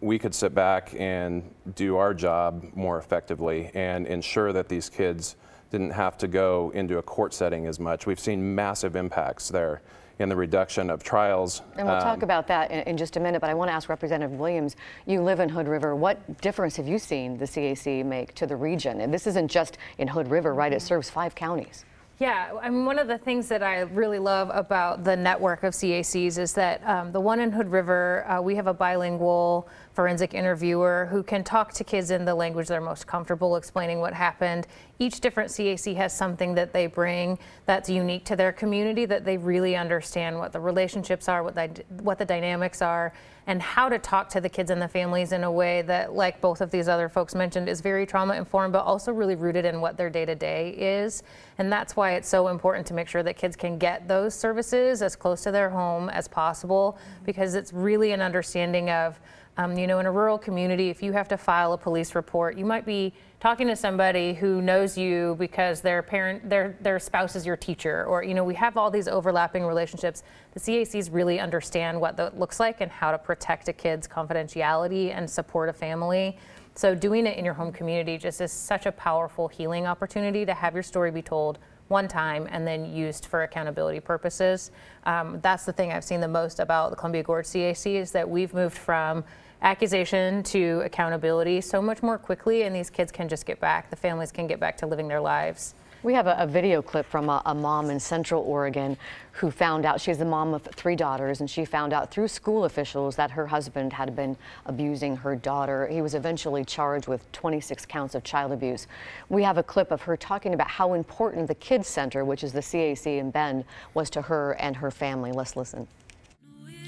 we 0.00 0.18
could 0.18 0.34
sit 0.34 0.54
back 0.54 0.94
and 0.98 1.42
do 1.74 1.96
our 1.96 2.12
job 2.12 2.64
more 2.74 2.98
effectively 2.98 3.70
and 3.74 4.06
ensure 4.06 4.52
that 4.52 4.68
these 4.68 4.90
kids 4.90 5.36
didn't 5.70 5.90
have 5.90 6.18
to 6.18 6.28
go 6.28 6.70
into 6.74 6.98
a 6.98 7.02
court 7.02 7.32
setting 7.32 7.66
as 7.66 7.80
much. 7.80 8.06
We've 8.06 8.20
seen 8.20 8.54
massive 8.54 8.96
impacts 8.96 9.48
there 9.48 9.82
in 10.20 10.28
the 10.28 10.36
reduction 10.36 10.90
of 10.90 11.02
trials. 11.02 11.62
And 11.76 11.86
we'll 11.86 11.96
um, 11.96 12.02
talk 12.02 12.22
about 12.22 12.46
that 12.48 12.70
in, 12.70 12.80
in, 12.80 12.96
just 12.96 13.16
a 13.16 13.20
minute, 13.20 13.40
but 13.40 13.48
I 13.48 13.54
want 13.54 13.70
to 13.70 13.72
ask 13.72 13.88
Representative 13.88 14.38
Williams, 14.38 14.76
you 15.06 15.22
live 15.22 15.40
in 15.40 15.48
Hood 15.48 15.66
River. 15.66 15.96
What 15.96 16.40
difference 16.42 16.76
have 16.76 16.86
you 16.86 16.98
seen 16.98 17.38
the 17.38 17.46
CAC 17.46 18.04
make 18.04 18.34
to 18.34 18.46
the 18.46 18.54
region? 18.54 19.00
And 19.00 19.12
this 19.12 19.26
isn't 19.26 19.48
just 19.48 19.78
in 19.96 20.06
Hood 20.06 20.28
River, 20.28 20.54
right? 20.54 20.72
It 20.72 20.82
serves 20.82 21.08
five 21.08 21.34
counties. 21.34 21.86
Yeah, 22.20 22.52
I 22.60 22.68
mean, 22.68 22.84
one 22.84 22.98
of 22.98 23.08
the 23.08 23.16
things 23.16 23.48
that 23.48 23.62
I 23.62 23.80
really 23.80 24.18
love 24.18 24.50
about 24.52 25.04
the 25.04 25.16
network 25.16 25.62
of 25.62 25.72
CACs 25.72 26.36
is 26.36 26.52
that 26.52 26.86
um, 26.86 27.12
the 27.12 27.20
one 27.20 27.40
in 27.40 27.50
Hood 27.50 27.72
River, 27.72 28.28
uh, 28.28 28.42
we 28.42 28.54
have 28.56 28.66
a 28.66 28.74
bilingual 28.74 29.66
forensic 29.94 30.34
interviewer 30.34 31.08
who 31.10 31.22
can 31.22 31.42
talk 31.42 31.72
to 31.72 31.82
kids 31.82 32.10
in 32.10 32.26
the 32.26 32.34
language 32.34 32.68
they're 32.68 32.78
most 32.82 33.06
comfortable 33.06 33.56
explaining 33.56 34.00
what 34.00 34.12
happened. 34.12 34.66
Each 34.98 35.18
different 35.18 35.50
CAC 35.50 35.96
has 35.96 36.14
something 36.14 36.54
that 36.56 36.74
they 36.74 36.86
bring 36.86 37.38
that's 37.64 37.88
unique 37.88 38.26
to 38.26 38.36
their 38.36 38.52
community 38.52 39.06
that 39.06 39.24
they 39.24 39.38
really 39.38 39.74
understand 39.74 40.38
what 40.38 40.52
the 40.52 40.60
relationships 40.60 41.26
are, 41.26 41.42
what, 41.42 41.54
the, 41.54 41.70
what 42.02 42.18
the 42.18 42.26
dynamics 42.26 42.82
are, 42.82 43.14
and 43.46 43.60
how 43.60 43.88
to 43.88 43.98
talk 43.98 44.28
to 44.30 44.40
the 44.40 44.48
kids 44.48 44.70
and 44.70 44.80
the 44.80 44.88
families 44.88 45.32
in 45.32 45.44
a 45.44 45.50
way 45.50 45.82
that, 45.82 46.14
like 46.14 46.40
both 46.40 46.60
of 46.60 46.70
these 46.70 46.88
other 46.88 47.08
folks 47.08 47.34
mentioned, 47.34 47.68
is 47.68 47.80
very 47.80 48.06
trauma 48.06 48.34
informed, 48.34 48.72
but 48.72 48.84
also 48.84 49.12
really 49.12 49.34
rooted 49.34 49.64
in 49.64 49.80
what 49.80 49.96
their 49.96 50.10
day 50.10 50.24
to 50.24 50.34
day 50.34 50.70
is. 50.70 51.22
And 51.58 51.72
that's 51.72 51.96
why 51.96 52.12
it's 52.12 52.28
so 52.28 52.48
important 52.48 52.86
to 52.88 52.94
make 52.94 53.08
sure 53.08 53.22
that 53.22 53.36
kids 53.36 53.56
can 53.56 53.78
get 53.78 54.06
those 54.06 54.34
services 54.34 55.02
as 55.02 55.16
close 55.16 55.42
to 55.42 55.50
their 55.50 55.70
home 55.70 56.08
as 56.10 56.28
possible, 56.28 56.98
because 57.24 57.54
it's 57.54 57.72
really 57.72 58.12
an 58.12 58.22
understanding 58.22 58.90
of 58.90 59.20
um, 59.60 59.76
you 59.76 59.86
know, 59.86 59.98
in 59.98 60.06
a 60.06 60.10
rural 60.10 60.38
community, 60.38 60.88
if 60.88 61.02
you 61.02 61.12
have 61.12 61.28
to 61.28 61.36
file 61.36 61.74
a 61.74 61.78
police 61.78 62.14
report, 62.14 62.56
you 62.56 62.64
might 62.64 62.86
be 62.86 63.12
talking 63.40 63.66
to 63.66 63.76
somebody 63.76 64.32
who 64.32 64.62
knows 64.62 64.96
you 64.96 65.36
because 65.38 65.82
their 65.82 66.02
parent, 66.02 66.48
their 66.48 66.78
their 66.80 66.98
spouse 66.98 67.36
is 67.36 67.44
your 67.44 67.58
teacher, 67.58 68.06
or 68.06 68.22
you 68.22 68.32
know, 68.32 68.42
we 68.42 68.54
have 68.54 68.78
all 68.78 68.90
these 68.90 69.06
overlapping 69.06 69.66
relationships. 69.66 70.22
The 70.54 70.60
CACs 70.60 71.12
really 71.12 71.38
understand 71.38 72.00
what 72.00 72.16
that 72.16 72.38
looks 72.38 72.58
like 72.58 72.80
and 72.80 72.90
how 72.90 73.10
to 73.10 73.18
protect 73.18 73.68
a 73.68 73.74
kid's 73.74 74.08
confidentiality 74.08 75.14
and 75.14 75.28
support 75.28 75.68
a 75.68 75.74
family. 75.74 76.38
So 76.74 76.94
doing 76.94 77.26
it 77.26 77.36
in 77.36 77.44
your 77.44 77.52
home 77.52 77.70
community 77.70 78.16
just 78.16 78.40
is 78.40 78.52
such 78.52 78.86
a 78.86 78.92
powerful 78.92 79.46
healing 79.46 79.86
opportunity 79.86 80.46
to 80.46 80.54
have 80.54 80.72
your 80.72 80.82
story 80.82 81.10
be 81.10 81.20
told 81.20 81.58
one 81.90 82.06
time 82.06 82.46
and 82.50 82.64
then 82.64 82.84
used 82.94 83.26
for 83.26 83.42
accountability 83.42 83.98
purposes. 83.98 84.70
Um, 85.04 85.40
that's 85.42 85.64
the 85.64 85.72
thing 85.72 85.92
I've 85.92 86.04
seen 86.04 86.20
the 86.20 86.28
most 86.28 86.60
about 86.60 86.90
the 86.90 86.96
Columbia 86.96 87.24
Gorge 87.24 87.46
CAC 87.46 87.96
is 87.96 88.12
that 88.12 88.28
we've 88.28 88.54
moved 88.54 88.78
from 88.78 89.24
accusation 89.62 90.42
to 90.44 90.80
accountability 90.84 91.60
so 91.60 91.82
much 91.82 92.02
more 92.02 92.18
quickly, 92.18 92.62
and 92.62 92.74
these 92.74 92.90
kids 92.90 93.12
can 93.12 93.28
just 93.28 93.46
get 93.46 93.60
back. 93.60 93.90
The 93.90 93.96
families 93.96 94.32
can 94.32 94.46
get 94.46 94.60
back 94.60 94.76
to 94.78 94.86
living 94.86 95.08
their 95.08 95.20
lives. 95.20 95.74
We 96.02 96.14
have 96.14 96.26
a, 96.26 96.34
a 96.38 96.46
video 96.46 96.80
clip 96.80 97.04
from 97.04 97.28
a, 97.28 97.42
a, 97.44 97.54
mom 97.54 97.90
in 97.90 98.00
Central 98.00 98.42
Oregon 98.42 98.96
who 99.32 99.50
found 99.50 99.84
out 99.84 100.00
she's 100.00 100.16
the 100.16 100.24
mom 100.24 100.54
of 100.54 100.62
three 100.62 100.96
daughters, 100.96 101.40
and 101.40 101.50
she 101.50 101.66
found 101.66 101.92
out 101.92 102.10
through 102.10 102.28
school 102.28 102.64
officials 102.64 103.16
that 103.16 103.30
her 103.32 103.46
husband 103.46 103.92
had 103.92 104.16
been 104.16 104.34
abusing 104.64 105.14
her 105.16 105.36
daughter. 105.36 105.86
He 105.88 106.00
was 106.00 106.14
eventually 106.14 106.64
charged 106.64 107.06
with 107.06 107.30
26 107.32 107.84
counts 107.84 108.14
of 108.14 108.24
child 108.24 108.50
abuse. 108.50 108.86
We 109.28 109.42
have 109.42 109.58
a 109.58 109.62
clip 109.62 109.90
of 109.90 110.00
her 110.02 110.16
talking 110.16 110.54
about 110.54 110.68
how 110.68 110.94
important 110.94 111.48
the 111.48 111.54
Kids 111.54 111.86
Center, 111.86 112.24
which 112.24 112.42
is 112.44 112.54
the 112.54 112.60
CAC 112.60 113.18
in 113.18 113.30
Bend, 113.30 113.66
was 113.92 114.08
to 114.10 114.22
her 114.22 114.52
and 114.52 114.76
her 114.76 114.90
family. 114.90 115.32
Let's 115.32 115.54
listen. 115.54 115.86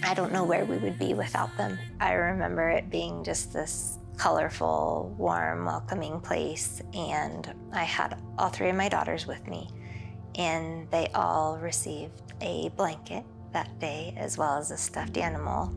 I 0.05 0.15
don't 0.15 0.33
know 0.33 0.45
where 0.45 0.65
we 0.65 0.79
would 0.79 0.99
be 0.99 1.15
without 1.15 1.57
them. 1.57 1.79
I 2.01 2.13
remember 2.13 2.69
it 2.69 2.91
being 2.91 3.23
just 3.25 3.53
this 3.53 3.99
colorful, 4.17 5.15
warm, 5.17 5.65
welcoming 5.65 6.21
place. 6.21 6.83
And 6.93 7.53
I 7.73 7.85
had 7.85 8.21
all 8.39 8.51
three 8.51 8.69
of 8.69 8.77
my 8.77 8.89
daughters 8.89 9.27
with 9.27 9.47
me, 9.47 9.71
and 10.35 10.91
they 10.91 11.09
all 11.15 11.59
received 11.59 12.21
a 12.41 12.71
blanket 12.71 13.25
that 13.53 13.79
day, 13.79 14.15
as 14.17 14.37
well 14.37 14.59
as 14.59 14.71
a 14.71 14.77
stuffed 14.77 15.17
animal. 15.17 15.73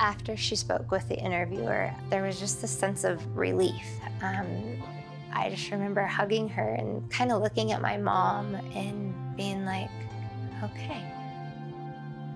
After 0.00 0.36
she 0.36 0.56
spoke 0.56 0.90
with 0.90 1.08
the 1.08 1.18
interviewer, 1.18 1.92
there 2.10 2.22
was 2.22 2.38
just 2.38 2.62
a 2.62 2.68
sense 2.68 3.04
of 3.04 3.36
relief. 3.36 3.84
Um, 4.22 4.82
I 5.32 5.50
just 5.50 5.70
remember 5.70 6.04
hugging 6.06 6.48
her 6.50 6.74
and 6.74 7.10
kind 7.10 7.32
of 7.32 7.42
looking 7.42 7.72
at 7.72 7.82
my 7.82 7.96
mom 7.96 8.54
and 8.74 9.14
being 9.36 9.64
like, 9.64 9.90
okay. 10.64 11.02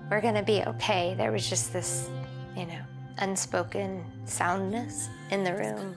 We're 0.09 0.21
going 0.21 0.35
to 0.35 0.43
be 0.43 0.63
okay. 0.67 1.15
There 1.17 1.31
was 1.31 1.49
just 1.49 1.73
this, 1.73 2.09
you 2.55 2.65
know, 2.65 2.79
unspoken 3.17 4.03
soundness 4.25 5.09
in 5.31 5.43
the 5.43 5.53
room. 5.53 5.95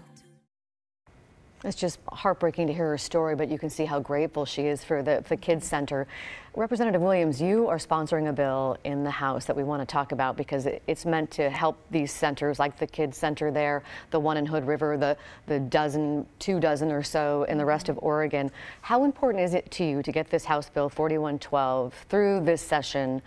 It's 1.66 1.76
just 1.76 1.98
heartbreaking 2.12 2.68
to 2.68 2.72
hear 2.72 2.90
her 2.90 2.98
story, 2.98 3.34
but 3.34 3.48
you 3.48 3.58
can 3.58 3.70
see 3.70 3.84
how 3.84 3.98
grateful 3.98 4.44
she 4.44 4.62
is 4.62 4.84
for 4.84 5.02
the, 5.02 5.24
the 5.28 5.36
Kids 5.36 5.66
Center. 5.66 6.06
Representative 6.54 7.02
Williams, 7.02 7.42
you 7.42 7.66
are 7.66 7.78
sponsoring 7.78 8.28
a 8.28 8.32
bill 8.32 8.76
in 8.84 9.02
the 9.02 9.10
House 9.10 9.46
that 9.46 9.56
we 9.56 9.64
want 9.64 9.82
to 9.82 9.86
talk 9.86 10.12
about 10.12 10.36
because 10.36 10.68
it's 10.86 11.04
meant 11.04 11.28
to 11.32 11.50
help 11.50 11.76
these 11.90 12.12
centers 12.12 12.60
like 12.60 12.78
the 12.78 12.86
Kids 12.86 13.18
Center 13.18 13.50
there, 13.50 13.82
the 14.12 14.20
one 14.20 14.36
in 14.36 14.46
Hood 14.46 14.64
River, 14.64 14.96
the, 14.96 15.16
the 15.48 15.58
dozen, 15.58 16.24
two 16.38 16.60
dozen 16.60 16.92
or 16.92 17.02
so 17.02 17.42
in 17.48 17.58
the 17.58 17.66
rest 17.66 17.88
of 17.88 17.98
Oregon. 18.00 18.52
How 18.82 19.02
important 19.02 19.42
is 19.42 19.52
it 19.52 19.68
to 19.72 19.84
you 19.84 20.04
to 20.04 20.12
get 20.12 20.30
this 20.30 20.44
House 20.44 20.70
Bill 20.70 20.88
4112 20.88 21.92
through 22.08 22.44
this 22.44 22.62
session 22.62 23.20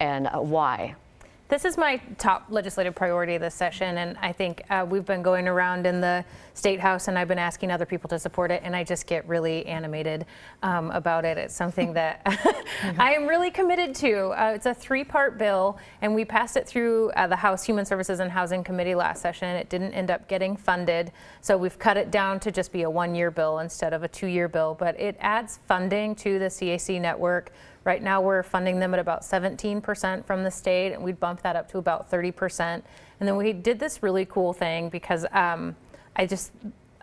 and 0.00 0.28
uh, 0.28 0.38
why? 0.38 0.94
This 1.52 1.66
is 1.66 1.76
my 1.76 1.98
top 2.16 2.46
legislative 2.48 2.94
priority 2.94 3.36
this 3.36 3.54
session, 3.54 3.98
and 3.98 4.16
I 4.22 4.32
think 4.32 4.62
uh, 4.70 4.86
we've 4.88 5.04
been 5.04 5.20
going 5.20 5.46
around 5.46 5.86
in 5.86 6.00
the 6.00 6.24
state 6.54 6.80
house, 6.80 7.08
and 7.08 7.18
I've 7.18 7.28
been 7.28 7.38
asking 7.38 7.70
other 7.70 7.84
people 7.84 8.08
to 8.08 8.18
support 8.18 8.50
it, 8.50 8.62
and 8.64 8.74
I 8.74 8.84
just 8.84 9.06
get 9.06 9.28
really 9.28 9.66
animated 9.66 10.24
um, 10.62 10.90
about 10.92 11.26
it. 11.26 11.36
It's 11.36 11.54
something 11.54 11.92
that 11.92 12.22
I 12.98 13.12
am 13.12 13.26
really 13.26 13.50
committed 13.50 13.94
to. 13.96 14.28
Uh, 14.28 14.52
it's 14.54 14.64
a 14.64 14.72
three-part 14.72 15.36
bill, 15.36 15.78
and 16.00 16.14
we 16.14 16.24
passed 16.24 16.56
it 16.56 16.66
through 16.66 17.10
uh, 17.10 17.26
the 17.26 17.36
House 17.36 17.64
Human 17.64 17.84
Services 17.84 18.20
and 18.20 18.30
Housing 18.30 18.64
Committee 18.64 18.94
last 18.94 19.20
session. 19.20 19.54
It 19.54 19.68
didn't 19.68 19.92
end 19.92 20.10
up 20.10 20.28
getting 20.28 20.56
funded, 20.56 21.12
so 21.42 21.58
we've 21.58 21.78
cut 21.78 21.98
it 21.98 22.10
down 22.10 22.40
to 22.40 22.50
just 22.50 22.72
be 22.72 22.84
a 22.84 22.90
one-year 22.90 23.30
bill 23.30 23.58
instead 23.58 23.92
of 23.92 24.02
a 24.02 24.08
two-year 24.08 24.48
bill. 24.48 24.74
But 24.74 24.98
it 24.98 25.18
adds 25.20 25.58
funding 25.68 26.14
to 26.14 26.38
the 26.38 26.46
CAC 26.46 26.98
network 26.98 27.52
Right 27.84 28.02
now, 28.02 28.20
we're 28.20 28.42
funding 28.42 28.78
them 28.78 28.94
at 28.94 29.00
about 29.00 29.22
17% 29.22 30.24
from 30.24 30.44
the 30.44 30.50
state, 30.50 30.92
and 30.92 31.02
we'd 31.02 31.18
bump 31.18 31.42
that 31.42 31.56
up 31.56 31.70
to 31.72 31.78
about 31.78 32.10
30%. 32.10 32.82
And 33.20 33.28
then 33.28 33.36
we 33.36 33.52
did 33.52 33.78
this 33.78 34.02
really 34.02 34.24
cool 34.24 34.52
thing 34.52 34.88
because 34.88 35.26
um, 35.32 35.74
I 36.14 36.26
just 36.26 36.52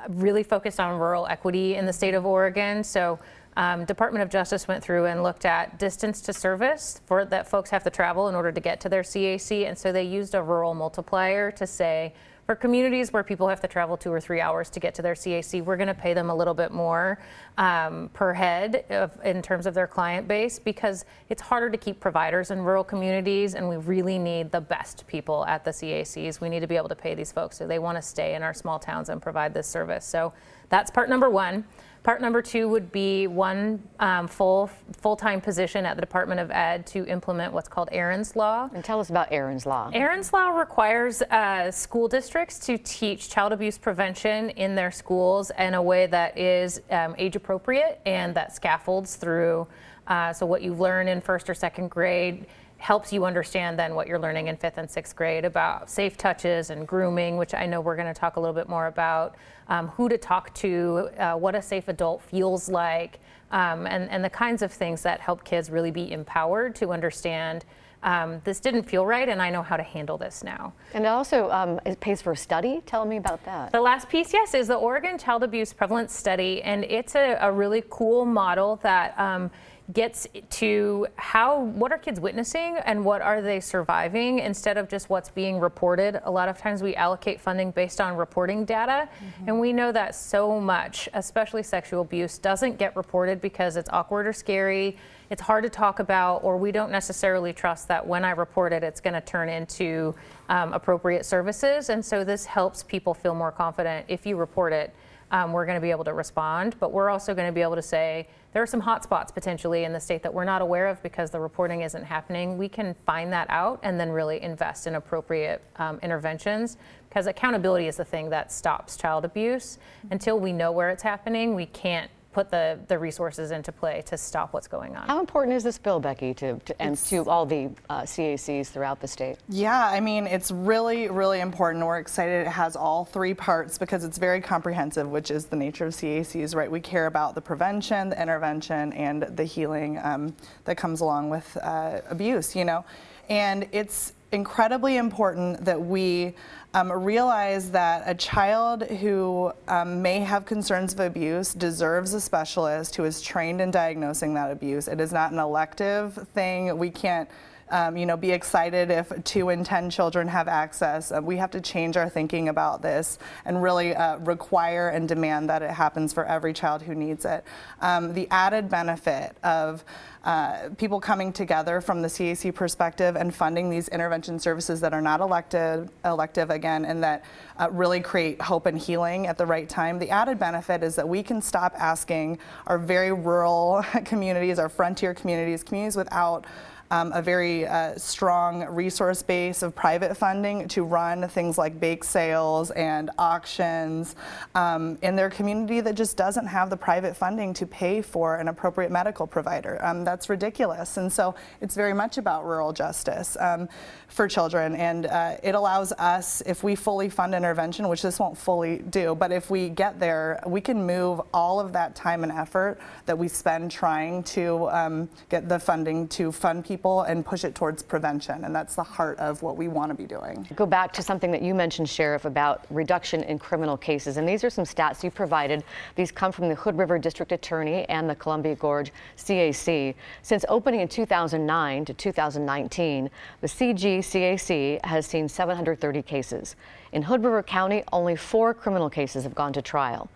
really 0.09 0.43
focused 0.43 0.79
on 0.79 0.98
rural 0.98 1.27
equity 1.27 1.75
in 1.75 1.86
the 1.86 1.93
state 1.93 2.13
of 2.13 2.25
Oregon. 2.25 2.83
So 2.83 3.19
um, 3.57 3.83
Department 3.83 4.24
of 4.24 4.29
Justice 4.29 4.67
went 4.67 4.83
through 4.83 5.05
and 5.05 5.21
looked 5.21 5.45
at 5.45 5.77
distance 5.79 6.21
to 6.21 6.33
service 6.33 7.01
for 7.05 7.25
that 7.25 7.50
folks 7.50 7.69
have 7.71 7.83
to 7.83 7.89
travel 7.89 8.29
in 8.29 8.36
order 8.36 8.51
to 8.51 8.62
get 8.62 8.79
to 8.81 8.89
their 8.89 9.01
CAC, 9.01 9.67
and 9.67 9.77
so 9.77 9.91
they 9.91 10.03
used 10.03 10.33
a 10.33 10.41
rural 10.41 10.74
multiplier 10.74 11.51
to 11.51 11.67
say 11.67 12.13
for 12.49 12.55
communities 12.55 13.13
where 13.13 13.23
people 13.23 13.47
have 13.47 13.61
to 13.61 13.67
travel 13.67 13.95
two 13.95 14.11
or 14.11 14.19
three 14.19 14.41
hours 14.41 14.71
to 14.71 14.79
get 14.79 14.95
to 14.95 15.03
their 15.03 15.13
CAC, 15.13 15.63
we're 15.63 15.77
going 15.77 15.85
to 15.85 15.93
pay 15.93 16.15
them 16.15 16.31
a 16.31 16.35
little 16.35 16.55
bit 16.55 16.71
more 16.71 17.19
um, 17.59 18.09
per 18.11 18.33
head 18.33 18.85
of, 18.89 19.15
in 19.23 19.39
terms 19.43 19.67
of 19.67 19.75
their 19.75 19.85
client 19.85 20.27
base 20.27 20.57
because 20.57 21.05
it's 21.29 21.43
harder 21.43 21.69
to 21.69 21.77
keep 21.77 21.99
providers 21.99 22.49
in 22.49 22.59
rural 22.61 22.83
communities, 22.83 23.53
and 23.53 23.69
we 23.69 23.77
really 23.77 24.17
need 24.17 24.51
the 24.51 24.61
best 24.61 25.05
people 25.05 25.45
at 25.45 25.63
the 25.63 25.69
CACs. 25.69 26.41
We 26.41 26.49
need 26.49 26.61
to 26.61 26.67
be 26.67 26.75
able 26.75 26.89
to 26.89 26.95
pay 26.95 27.13
these 27.13 27.31
folks 27.31 27.55
so 27.55 27.67
they 27.67 27.77
want 27.77 27.99
to 27.99 28.01
stay 28.01 28.33
in 28.33 28.41
our 28.41 28.55
small 28.55 28.79
towns 28.79 29.09
and 29.09 29.21
provide 29.21 29.53
this 29.53 29.67
service. 29.67 30.03
So 30.03 30.33
that's 30.69 30.89
part 30.89 31.07
number 31.07 31.29
one. 31.29 31.65
Part 32.09 32.21
number 32.21 32.41
two 32.41 32.67
would 32.69 32.91
be 32.91 33.27
one 33.27 33.83
um, 33.99 34.27
full 34.27 34.71
full-time 34.93 35.41
position 35.41 35.85
at 35.85 35.95
the 35.95 36.01
Department 36.01 36.39
of 36.39 36.49
Ed 36.49 36.87
to 36.87 37.05
implement 37.05 37.53
what's 37.53 37.67
called 37.67 37.87
Erin's 37.91 38.35
Law. 38.35 38.67
And 38.73 38.83
tell 38.83 38.99
us 38.99 39.11
about 39.11 39.27
Erin's 39.31 39.67
Law. 39.67 39.91
Erin's 39.93 40.33
Law 40.33 40.47
requires 40.47 41.21
uh, 41.21 41.69
school 41.69 42.07
districts 42.07 42.57
to 42.65 42.79
teach 42.79 43.29
child 43.29 43.53
abuse 43.53 43.77
prevention 43.77 44.49
in 44.49 44.73
their 44.73 44.89
schools 44.89 45.51
in 45.59 45.75
a 45.75 45.81
way 45.83 46.07
that 46.07 46.35
is 46.35 46.81
um, 46.89 47.13
age 47.19 47.35
appropriate 47.35 48.01
and 48.07 48.33
that 48.33 48.55
scaffolds 48.55 49.15
through. 49.15 49.67
Uh, 50.07 50.33
so 50.33 50.47
what 50.47 50.63
you 50.63 50.73
learn 50.73 51.07
in 51.07 51.21
first 51.21 51.47
or 51.47 51.53
second 51.53 51.91
grade 51.91 52.47
helps 52.79 53.12
you 53.12 53.25
understand 53.25 53.77
then 53.77 53.93
what 53.93 54.07
you're 54.07 54.19
learning 54.19 54.48
in 54.48 54.55
fifth 54.55 54.77
and 54.77 54.89
sixth 54.89 55.15
grade 55.15 55.43
about 55.43 55.89
safe 55.89 56.17
touches 56.17 56.69
and 56.69 56.88
grooming, 56.88 57.36
which 57.36 57.53
I 57.53 57.65
know 57.65 57.81
we're 57.81 57.98
going 57.98 58.07
to 58.12 58.19
talk 58.19 58.38
a 58.38 58.39
little 58.39 58.55
bit 58.55 58.69
more 58.69 58.88
about, 58.88 59.36
um, 59.67 59.89
who 59.89 60.07
to 60.07 60.17
talk 60.17 60.53
to, 60.55 61.09
uh, 61.17 61.36
what 61.36 61.55
a 61.55 61.62
safe 61.62 61.89
adult 61.89 62.21
feels 62.21 62.69
like, 62.69 63.19
um, 63.51 63.86
and, 63.86 64.09
and 64.09 64.24
the 64.24 64.29
kinds 64.29 64.62
of 64.62 64.71
things 64.71 65.01
that 65.03 65.19
help 65.19 65.43
kids 65.43 65.69
really 65.69 65.91
be 65.91 66.12
empowered 66.12 66.74
to 66.75 66.91
understand. 66.91 67.65
Um, 68.01 68.39
this 68.45 68.62
didn't 68.62 68.83
feel 68.83 69.05
right, 69.05 69.27
and 69.27 69.41
I 69.41 69.50
know 69.50 69.62
how 69.62 69.75
to 69.75 69.83
handle 69.83 70.17
this 70.17 70.41
now. 70.41 70.71
And 70.93 71.03
it 71.03 71.09
also 71.09 71.51
um, 71.51 71.81
it 71.86 72.00
pays 72.00 72.21
for 72.21 72.31
a 72.31 72.38
study. 72.38 72.81
Tell 72.86 73.03
me 73.03 73.17
about 73.17 73.43
that. 73.43 73.74
The 73.74 73.81
last 73.81 74.07
piece, 74.07 74.31
yes, 74.31 74.53
is 74.53 74.67
the 74.67 74.75
Oregon 74.75 75.17
Child 75.17 75.43
Abuse 75.43 75.74
Prevalence 75.74 76.15
Study, 76.15 76.62
and 76.63 76.86
it's 76.86 77.15
a, 77.15 77.38
a 77.41 77.51
really 77.51 77.83
cool 77.89 78.24
model 78.24 78.79
that 78.83 79.19
um, 79.19 79.51
gets 79.93 80.27
to 80.51 81.08
how 81.15 81.62
what 81.62 81.91
are 81.91 81.98
kids 81.98 82.19
witnessing 82.19 82.77
and 82.86 83.03
what 83.03 83.22
are 83.22 83.41
they 83.41 83.60
surviving 83.60 84.38
instead 84.39 84.77
of 84.77 84.88
just 84.88 85.10
what's 85.10 85.29
being 85.29 85.60
reported 85.60 86.22
a 86.25 86.31
lot 86.31 86.48
of 86.48 86.60
times 86.60 86.84
we 86.84 86.96
allocate 86.96 87.41
funding 87.41 87.72
based 87.72 88.00
on 88.00 88.15
reporting 88.15 88.65
data 88.65 89.10
mm-hmm. 89.10 89.48
and 89.48 89.60
we 89.60 89.74
know 89.74 89.91
that 89.91 90.13
so 90.13 90.60
much 90.60 91.10
especially 91.13 91.63
sexual 91.63 92.01
abuse 92.01 92.38
doesn't 92.38 92.77
get 92.77 92.96
reported 92.96 93.41
because 93.41 93.77
it's 93.77 93.89
awkward 93.91 94.27
or 94.27 94.34
scary 94.34 94.96
it's 95.31 95.41
hard 95.41 95.63
to 95.63 95.69
talk 95.69 96.00
about 96.00 96.43
or 96.43 96.55
we 96.58 96.72
don't 96.72 96.91
necessarily 96.91 97.51
trust 97.51 97.88
that 97.88 98.05
when 98.05 98.24
i 98.24 98.29
report 98.29 98.72
it 98.72 98.84
it's 98.84 99.01
going 99.01 99.13
to 99.15 99.22
turn 99.22 99.50
into 99.50 100.13
um, 100.50 100.72
appropriate 100.74 101.25
services 101.25 101.89
and 101.89 102.05
so 102.05 102.24
this 102.24 102.46
helps 102.46 102.84
people 102.84 103.13
feel 103.13 103.34
more 103.34 103.51
confident 103.51 104.05
if 104.08 104.24
you 104.25 104.36
report 104.36 104.72
it 104.72 104.93
um, 105.31 105.53
we're 105.53 105.65
going 105.65 105.77
to 105.77 105.81
be 105.81 105.91
able 105.91 106.03
to 106.05 106.13
respond. 106.13 106.75
But 106.79 106.91
we're 106.91 107.09
also 107.09 107.33
going 107.33 107.48
to 107.48 107.53
be 107.53 107.62
able 107.62 107.75
to 107.75 107.81
say 107.81 108.27
there 108.53 108.63
are 108.63 108.67
some 108.67 108.79
hot 108.79 109.03
spots 109.03 109.31
potentially 109.31 109.83
in 109.83 109.93
the 109.93 110.00
state 110.00 110.24
that 110.24 110.33
we're 110.33 110.43
not 110.43 110.62
aware 110.62 110.88
of 110.88 111.01
because 111.03 111.29
the 111.29 111.39
reporting 111.39 111.81
isn't 111.81 112.03
happening. 112.03 112.57
We 112.57 112.69
can 112.69 112.95
find 113.05 113.31
that 113.33 113.50
out 113.50 113.79
and 113.83 114.00
then 114.00 114.09
really 114.09 114.41
invest 114.41 114.88
in 114.88 114.95
appropriate 114.95 115.62
um, 115.77 116.00
interventions 116.01 116.77
because 117.07 117.27
accountability 117.27 117.88
is 117.88 117.98
the 117.98 118.05
thing 118.05 118.29
that 118.29 118.51
stops 118.51 118.98
child 118.98 119.25
abuse. 119.25 119.79
Until 120.12 120.39
we 120.39 120.51
know 120.51 120.71
where 120.71 120.89
it's 120.89 121.03
happening, 121.03 121.55
we 121.55 121.67
can't 121.67 122.09
put 122.31 122.51
the, 122.51 122.79
the 122.88 122.98
resources 122.98 123.51
into 123.51 123.71
play 123.71 124.03
to 124.05 124.17
stop 124.17 124.53
what's 124.53 124.67
going 124.67 124.95
on. 124.95 125.07
How 125.07 125.19
important 125.19 125.55
is 125.55 125.63
this 125.63 125.77
bill, 125.77 126.00
Becky, 126.00 126.33
to, 126.36 126.59
to 126.59 126.81
and 126.81 126.95
to 126.98 127.27
all 127.27 127.45
the 127.45 127.69
uh, 127.89 128.01
CACs 128.01 128.67
throughout 128.67 129.00
the 129.01 129.07
state? 129.07 129.38
Yeah, 129.50 129.88
I 129.88 130.00
mean, 130.00 130.27
it's 130.27 130.51
really, 130.51 131.09
really 131.09 131.39
important. 131.39 131.86
We're 131.86 132.00
excited 132.00 132.45
it 132.45 132.51
has 132.51 132.75
all 132.75 133.05
three 133.05 133.33
parts 133.33 133.77
because 133.77 134.03
it's 134.03 134.17
very 134.17 134.41
comprehensive, 134.41 135.09
which 135.09 135.31
is 135.31 135.45
the 135.45 135.55
nature 135.55 135.88
of 135.88 135.93
CACs, 135.93 136.55
right? 136.55 136.69
We 136.69 136.79
care 136.79 137.07
about 137.07 137.33
the 137.33 137.41
prevention, 137.41 138.09
the 138.09 138.21
intervention, 138.21 138.93
and 138.93 139.24
the 139.24 139.43
healing 139.43 140.00
um, 140.03 140.36
that 140.65 140.77
comes 140.77 141.01
along 141.01 141.29
with 141.29 141.57
uh, 141.62 142.01
abuse, 142.09 142.55
you 142.55 142.65
know? 142.65 142.86
And 143.27 143.67
it's 143.71 144.13
incredibly 144.31 144.98
important 144.98 145.65
that 145.65 145.81
we 145.81 146.36
um, 146.74 146.91
realize 146.91 147.71
that 147.71 148.03
a 148.05 148.13
child 148.13 148.83
who 148.83 149.51
um, 149.67 150.01
may 150.01 150.19
have 150.19 150.45
concerns 150.45 150.93
of 150.93 151.00
abuse 151.00 151.53
deserves 151.53 152.13
a 152.13 152.21
specialist 152.21 152.95
who 152.95 153.05
is 153.05 153.21
trained 153.21 153.59
in 153.59 153.71
diagnosing 153.71 154.36
that 154.36 154.51
abuse. 154.51 154.88
It 154.88 155.01
is 155.01 155.12
not 155.12 155.31
an 155.31 155.39
elective 155.39 156.13
thing. 156.33 156.77
We 156.77 156.91
can't 156.91 157.27
um, 157.71 157.97
you 157.97 158.05
know, 158.05 158.17
be 158.17 158.31
excited 158.31 158.91
if 158.91 159.11
two 159.23 159.49
in 159.49 159.63
10 159.63 159.89
children 159.89 160.27
have 160.27 160.47
access. 160.47 161.11
Uh, 161.11 161.21
we 161.21 161.38
have 161.38 161.51
to 161.51 161.61
change 161.61 161.97
our 161.97 162.09
thinking 162.09 162.49
about 162.49 162.81
this 162.81 163.19
and 163.45 163.61
really 163.61 163.95
uh, 163.95 164.17
require 164.19 164.89
and 164.89 165.07
demand 165.07 165.49
that 165.49 165.61
it 165.61 165.71
happens 165.71 166.13
for 166.13 166.25
every 166.25 166.53
child 166.53 166.81
who 166.81 166.95
needs 166.95 167.25
it. 167.25 167.43
Um, 167.81 168.13
the 168.13 168.27
added 168.31 168.69
benefit 168.69 169.35
of 169.43 169.83
uh, 170.23 170.69
people 170.77 170.99
coming 170.99 171.31
together 171.31 171.79
from 171.79 172.01
the 172.01 172.07
CAC 172.07 172.53
perspective 172.53 173.15
and 173.15 173.33
funding 173.33 173.69
these 173.69 173.88
intervention 173.88 174.38
services 174.38 174.81
that 174.81 174.93
are 174.93 175.01
not 175.01 175.21
elected, 175.21 175.89
elective 176.03 176.49
again, 176.49 176.83
and 176.83 177.01
that 177.01 177.23
uh, 177.57 177.69
really 177.71 178.01
create 178.01 178.41
hope 178.41 178.65
and 178.65 178.77
healing 178.77 179.27
at 179.27 179.38
the 179.38 179.45
right 179.45 179.69
time. 179.69 179.97
The 179.97 180.09
added 180.09 180.38
benefit 180.38 180.83
is 180.83 180.95
that 180.95 181.07
we 181.07 181.23
can 181.23 181.41
stop 181.41 181.73
asking 181.77 182.38
our 182.67 182.77
very 182.77 183.13
rural 183.13 183.83
communities, 184.05 184.59
our 184.59 184.69
frontier 184.69 185.13
communities, 185.13 185.63
communities 185.63 185.95
without 185.95 186.45
um, 186.91 187.12
a 187.13 187.22
very 187.22 187.67
uh, 187.67 187.96
strong 187.98 188.65
resource 188.65 189.22
base 189.22 189.62
of 189.62 189.75
private 189.75 190.17
funding 190.17 190.67
to 190.69 190.84
run 190.84 191.27
things 191.27 191.58
like 191.58 191.79
bake 191.79 192.03
sales 192.03 192.72
and 192.72 193.12
auctions 193.17 194.15
um, 194.55 194.98
in 195.01 195.15
their 195.15 195.29
community 195.29 195.81
that 195.81 195.96
just 195.96 196.17
doesn't 196.17 196.48
have 196.48 196.69
the 196.69 196.77
private 196.77 197.15
funding 197.15 197.53
to 197.53 197.65
pay 197.67 198.01
for 198.01 198.38
an 198.38 198.48
appropriate 198.48 198.91
medical 198.91 199.27
provider. 199.27 199.84
Um, 199.86 200.03
that's 200.03 200.29
ridiculous. 200.29 200.98
And 200.98 201.12
so 201.12 201.36
it's 201.62 201.75
very 201.75 201.93
much 201.93 202.17
about 202.17 202.46
rural 202.46 202.74
justice 202.74 203.38
um, 203.39 203.69
for 204.08 204.27
children. 204.27 204.75
And 204.75 205.05
uh, 205.05 205.38
it 205.43 205.53
allows 205.53 205.91
us, 205.93 206.41
if 206.46 206.63
we 206.63 206.75
fully 206.75 207.10
fund 207.10 207.36
intervention, 207.36 207.88
which 207.88 208.01
this 208.01 208.17
won't 208.17 208.38
fully 208.38 208.79
do, 208.89 209.13
but 209.13 209.31
if 209.31 209.51
we 209.51 209.69
get 209.69 210.00
there, 210.00 210.41
we 210.48 210.60
can 210.60 210.86
move 210.86 211.22
all 211.34 211.60
of 211.60 211.72
that 211.74 211.96
time 211.96 212.24
and 212.24 212.31
effort 212.31 212.79
that 213.05 213.17
we 213.17 213.27
spend 213.27 213.69
trying 213.69 214.24
to 214.24 214.69
um, 214.69 215.10
get 215.29 215.48
the 215.48 215.60
funding 215.60 216.08
to 216.08 216.31
fund 216.31 216.65
people 216.65 216.78
people 216.79 217.01
and 217.01 217.25
push 217.25 217.43
it 217.43 217.55
towards 217.55 217.83
prevention. 217.83 218.45
And 218.45 218.55
that's 218.55 218.75
the 218.75 218.83
heart 218.83 219.19
of 219.19 219.41
what 219.41 219.57
we 219.57 219.67
want 219.67 219.89
to 219.89 219.95
be 219.95 220.05
doing. 220.05 220.48
Go 220.55 220.65
back 220.65 220.93
to 220.93 221.01
something 221.03 221.29
that 221.31 221.41
you 221.41 221.53
mentioned, 221.53 221.89
Sheriff, 221.89 222.24
about 222.24 222.65
reduction 222.69 223.21
in 223.24 223.38
criminal 223.38 223.75
cases. 223.75 224.15
And 224.15 224.27
these 224.27 224.45
are 224.45 224.50
some 224.50 224.63
stats 224.63 225.03
you 225.03 225.12
provided. 225.12 225.65
These 225.95 226.09
come 226.09 226.31
from 226.31 226.48
the 226.48 226.55
Hood 226.55 226.77
River 226.77 226.98
District 226.98 227.33
Attorney 227.33 227.83
and 227.89 228.09
the 228.09 228.15
Columbia 228.15 228.55
Gorge 228.55 228.93
CAC. 229.17 229.93
Since 230.21 230.45
opening 230.48 230.79
in 230.79 230.88
2009 230.88 231.83
to 231.83 231.93
2019, 231.93 233.09
the 233.41 233.48
CGCAC 233.48 234.86
has 234.86 235.05
seen 235.05 235.27
730 235.27 236.01
cases. 236.01 236.55
In 236.93 237.01
Hood 237.01 237.25
River 237.25 237.43
County, 237.43 237.83
only 237.91 238.15
four 238.15 238.53
criminal 238.53 238.89
cases 238.89 239.25
have 239.25 239.36
gone 239.36 239.51
to 239.51 239.62
trial. 239.62 240.09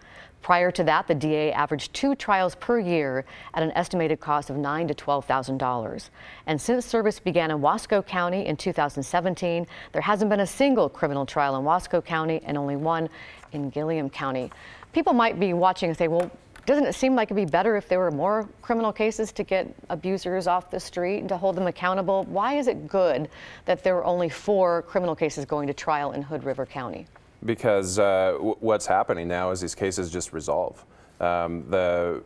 Prior 0.43 0.71
to 0.71 0.83
that, 0.83 1.07
the 1.07 1.15
DA 1.15 1.53
averaged 1.53 1.93
two 1.93 2.15
trials 2.15 2.53
per 2.55 2.77
year 2.77 3.23
at 3.53 3.63
an 3.63 3.71
estimated 3.71 4.19
cost 4.19 4.49
of 4.49 4.57
nine 4.57 4.89
to 4.89 4.93
twelve 4.93 5.23
thousand 5.23 5.57
dollars. 5.57 6.11
And 6.47 6.59
since 6.59 6.85
service 6.85 7.17
began 7.17 7.49
in 7.49 7.59
Wasco 7.59 8.05
County 8.05 8.45
in 8.45 8.57
2017, 8.57 9.65
there 9.93 10.01
hasn't 10.01 10.29
been 10.29 10.41
a 10.41 10.45
single 10.45 10.89
criminal 10.89 11.25
trial 11.25 11.55
in 11.55 11.63
Wasco 11.63 12.03
County 12.03 12.41
and 12.43 12.57
only 12.57 12.75
one 12.75 13.07
in 13.53 13.69
Gilliam 13.69 14.09
County. 14.09 14.51
People 14.91 15.13
might 15.13 15.39
be 15.39 15.53
watching 15.53 15.87
and 15.87 15.97
say, 15.97 16.09
well, 16.09 16.29
doesn't 16.65 16.85
it 16.87 16.93
seem 16.93 17.15
like 17.15 17.31
it'd 17.31 17.37
be 17.37 17.49
better 17.49 17.77
if 17.77 17.87
there 17.87 17.99
were 17.99 18.11
more 18.11 18.49
criminal 18.61 18.91
cases 18.91 19.31
to 19.31 19.43
get 19.43 19.73
abusers 19.89 20.45
off 20.45 20.69
the 20.69 20.79
street 20.79 21.19
and 21.19 21.29
to 21.29 21.37
hold 21.37 21.55
them 21.55 21.67
accountable? 21.67 22.25
Why 22.25 22.55
is 22.55 22.67
it 22.67 22.89
good 22.89 23.29
that 23.63 23.81
there 23.81 23.95
are 23.95 24.03
only 24.03 24.27
four 24.27 24.81
criminal 24.81 25.15
cases 25.15 25.45
going 25.45 25.67
to 25.67 25.73
trial 25.73 26.11
in 26.11 26.21
Hood 26.21 26.43
River 26.43 26.65
County? 26.65 27.07
Because 27.45 27.99
uh, 27.99 28.33
what's 28.39 28.85
happening 28.85 29.27
now 29.27 29.51
is 29.51 29.61
these 29.61 29.75
cases 29.75 30.11
just 30.11 30.33
resolve. 30.33 30.85
Um, 31.19 31.65
the 31.69 32.23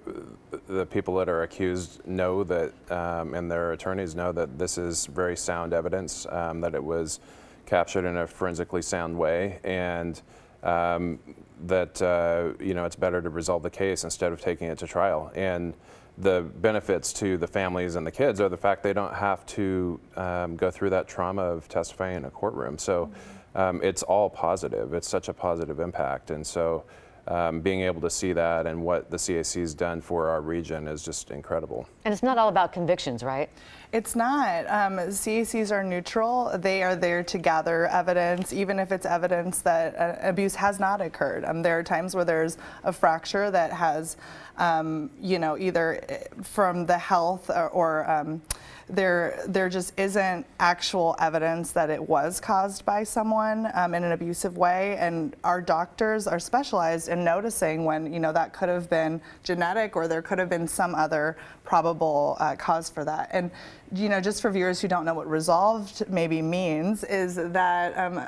the 0.67 0.85
people 0.85 1.15
that 1.17 1.29
are 1.29 1.43
accused 1.43 2.05
know 2.07 2.43
that, 2.45 2.73
um, 2.91 3.33
and 3.33 3.51
their 3.51 3.73
attorneys 3.73 4.15
know 4.15 4.31
that 4.31 4.57
this 4.57 4.77
is 4.77 5.05
very 5.07 5.35
sound 5.37 5.73
evidence, 5.73 6.25
um, 6.29 6.61
that 6.61 6.73
it 6.73 6.83
was 6.83 7.19
captured 7.65 8.05
in 8.05 8.17
a 8.17 8.25
forensically 8.25 8.81
sound 8.81 9.17
way, 9.17 9.59
and 9.63 10.21
um, 10.63 11.19
that 11.65 12.01
uh, 12.01 12.53
you 12.63 12.73
know 12.73 12.85
it's 12.85 12.95
better 12.95 13.21
to 13.21 13.29
resolve 13.29 13.61
the 13.61 13.69
case 13.69 14.03
instead 14.03 14.31
of 14.31 14.41
taking 14.41 14.67
it 14.67 14.77
to 14.79 14.87
trial. 14.87 15.31
And 15.35 15.73
the 16.19 16.49
benefits 16.61 17.13
to 17.13 17.37
the 17.37 17.45
families 17.45 17.95
and 17.95 18.07
the 18.07 18.11
kids 18.11 18.41
are 18.41 18.49
the 18.49 18.57
fact 18.57 18.81
they 18.81 18.93
don't 18.93 19.13
have 19.13 19.45
to 19.45 19.99
um, 20.15 20.55
go 20.55 20.71
through 20.71 20.89
that 20.89 21.07
trauma 21.07 21.43
of 21.43 21.67
testifying 21.67 22.17
in 22.17 22.25
a 22.25 22.31
courtroom. 22.31 22.77
So. 22.77 23.05
Mm-hmm 23.05 23.36
um, 23.57 23.81
it's 23.83 24.03
all 24.03 24.29
positive. 24.29 24.93
It's 24.93 25.09
such 25.09 25.27
a 25.27 25.33
positive 25.33 25.79
impact. 25.79 26.31
And 26.31 26.45
so 26.45 26.83
um, 27.27 27.59
being 27.59 27.81
able 27.81 27.99
to 28.01 28.09
see 28.09 28.31
that 28.33 28.67
and 28.67 28.81
what 28.81 29.11
the 29.11 29.17
CAC 29.17 29.59
has 29.59 29.73
done 29.73 29.99
for 29.99 30.29
our 30.29 30.41
region 30.41 30.87
is 30.87 31.03
just 31.03 31.31
incredible. 31.31 31.89
And 32.07 32.13
it's 32.13 32.23
not 32.23 32.37
all 32.37 32.47
about 32.47 32.71
convictions, 32.71 33.21
right? 33.21 33.49
It's 33.91 34.15
not. 34.15 34.65
Um, 34.69 34.97
CACs 35.11 35.73
are 35.73 35.83
neutral. 35.83 36.57
They 36.57 36.81
are 36.81 36.95
there 36.95 37.21
to 37.23 37.37
gather 37.37 37.85
evidence, 37.87 38.53
even 38.53 38.79
if 38.79 38.93
it's 38.93 39.05
evidence 39.05 39.59
that 39.63 39.93
uh, 39.99 40.15
abuse 40.21 40.55
has 40.55 40.79
not 40.79 41.01
occurred. 41.01 41.43
Um, 41.43 41.63
there 41.63 41.77
are 41.77 41.83
times 41.83 42.15
where 42.15 42.23
there's 42.23 42.57
a 42.85 42.93
fracture 42.93 43.51
that 43.51 43.73
has, 43.73 44.15
um, 44.57 45.09
you 45.21 45.37
know, 45.37 45.57
either 45.57 46.01
eh, 46.07 46.23
from 46.43 46.85
the 46.85 46.97
health 46.97 47.49
or, 47.49 47.67
or 47.71 48.09
um, 48.09 48.41
there 48.89 49.43
there 49.47 49.67
just 49.67 49.93
isn't 49.99 50.45
actual 50.59 51.15
evidence 51.19 51.71
that 51.73 51.89
it 51.89 52.01
was 52.01 52.39
caused 52.39 52.85
by 52.85 53.03
someone 53.03 53.69
um, 53.73 53.93
in 53.93 54.03
an 54.03 54.13
abusive 54.13 54.57
way 54.57 54.95
and 54.97 55.35
our 55.43 55.59
doctors 55.59 56.25
are 56.25 56.39
specialized 56.39 57.09
in 57.09 57.23
noticing 57.23 57.83
when 57.83 58.11
you 58.13 58.19
know 58.19 58.31
that 58.31 58.53
could 58.53 58.69
have 58.69 58.89
been 58.89 59.19
genetic 59.43 59.97
or 59.97 60.07
there 60.07 60.21
could 60.21 60.39
have 60.39 60.49
been 60.49 60.67
some 60.67 60.95
other 60.95 61.35
probable 61.65 61.96
uh, 62.03 62.55
cause 62.55 62.89
for 62.89 63.03
that 63.05 63.29
and 63.33 63.49
you 63.93 64.09
know 64.09 64.19
just 64.19 64.41
for 64.41 64.51
viewers 64.51 64.79
who 64.81 64.87
don't 64.87 65.05
know 65.05 65.13
what 65.13 65.27
resolved 65.27 66.03
maybe 66.09 66.41
means 66.41 67.03
is 67.03 67.35
that 67.35 67.97
um, 67.97 68.27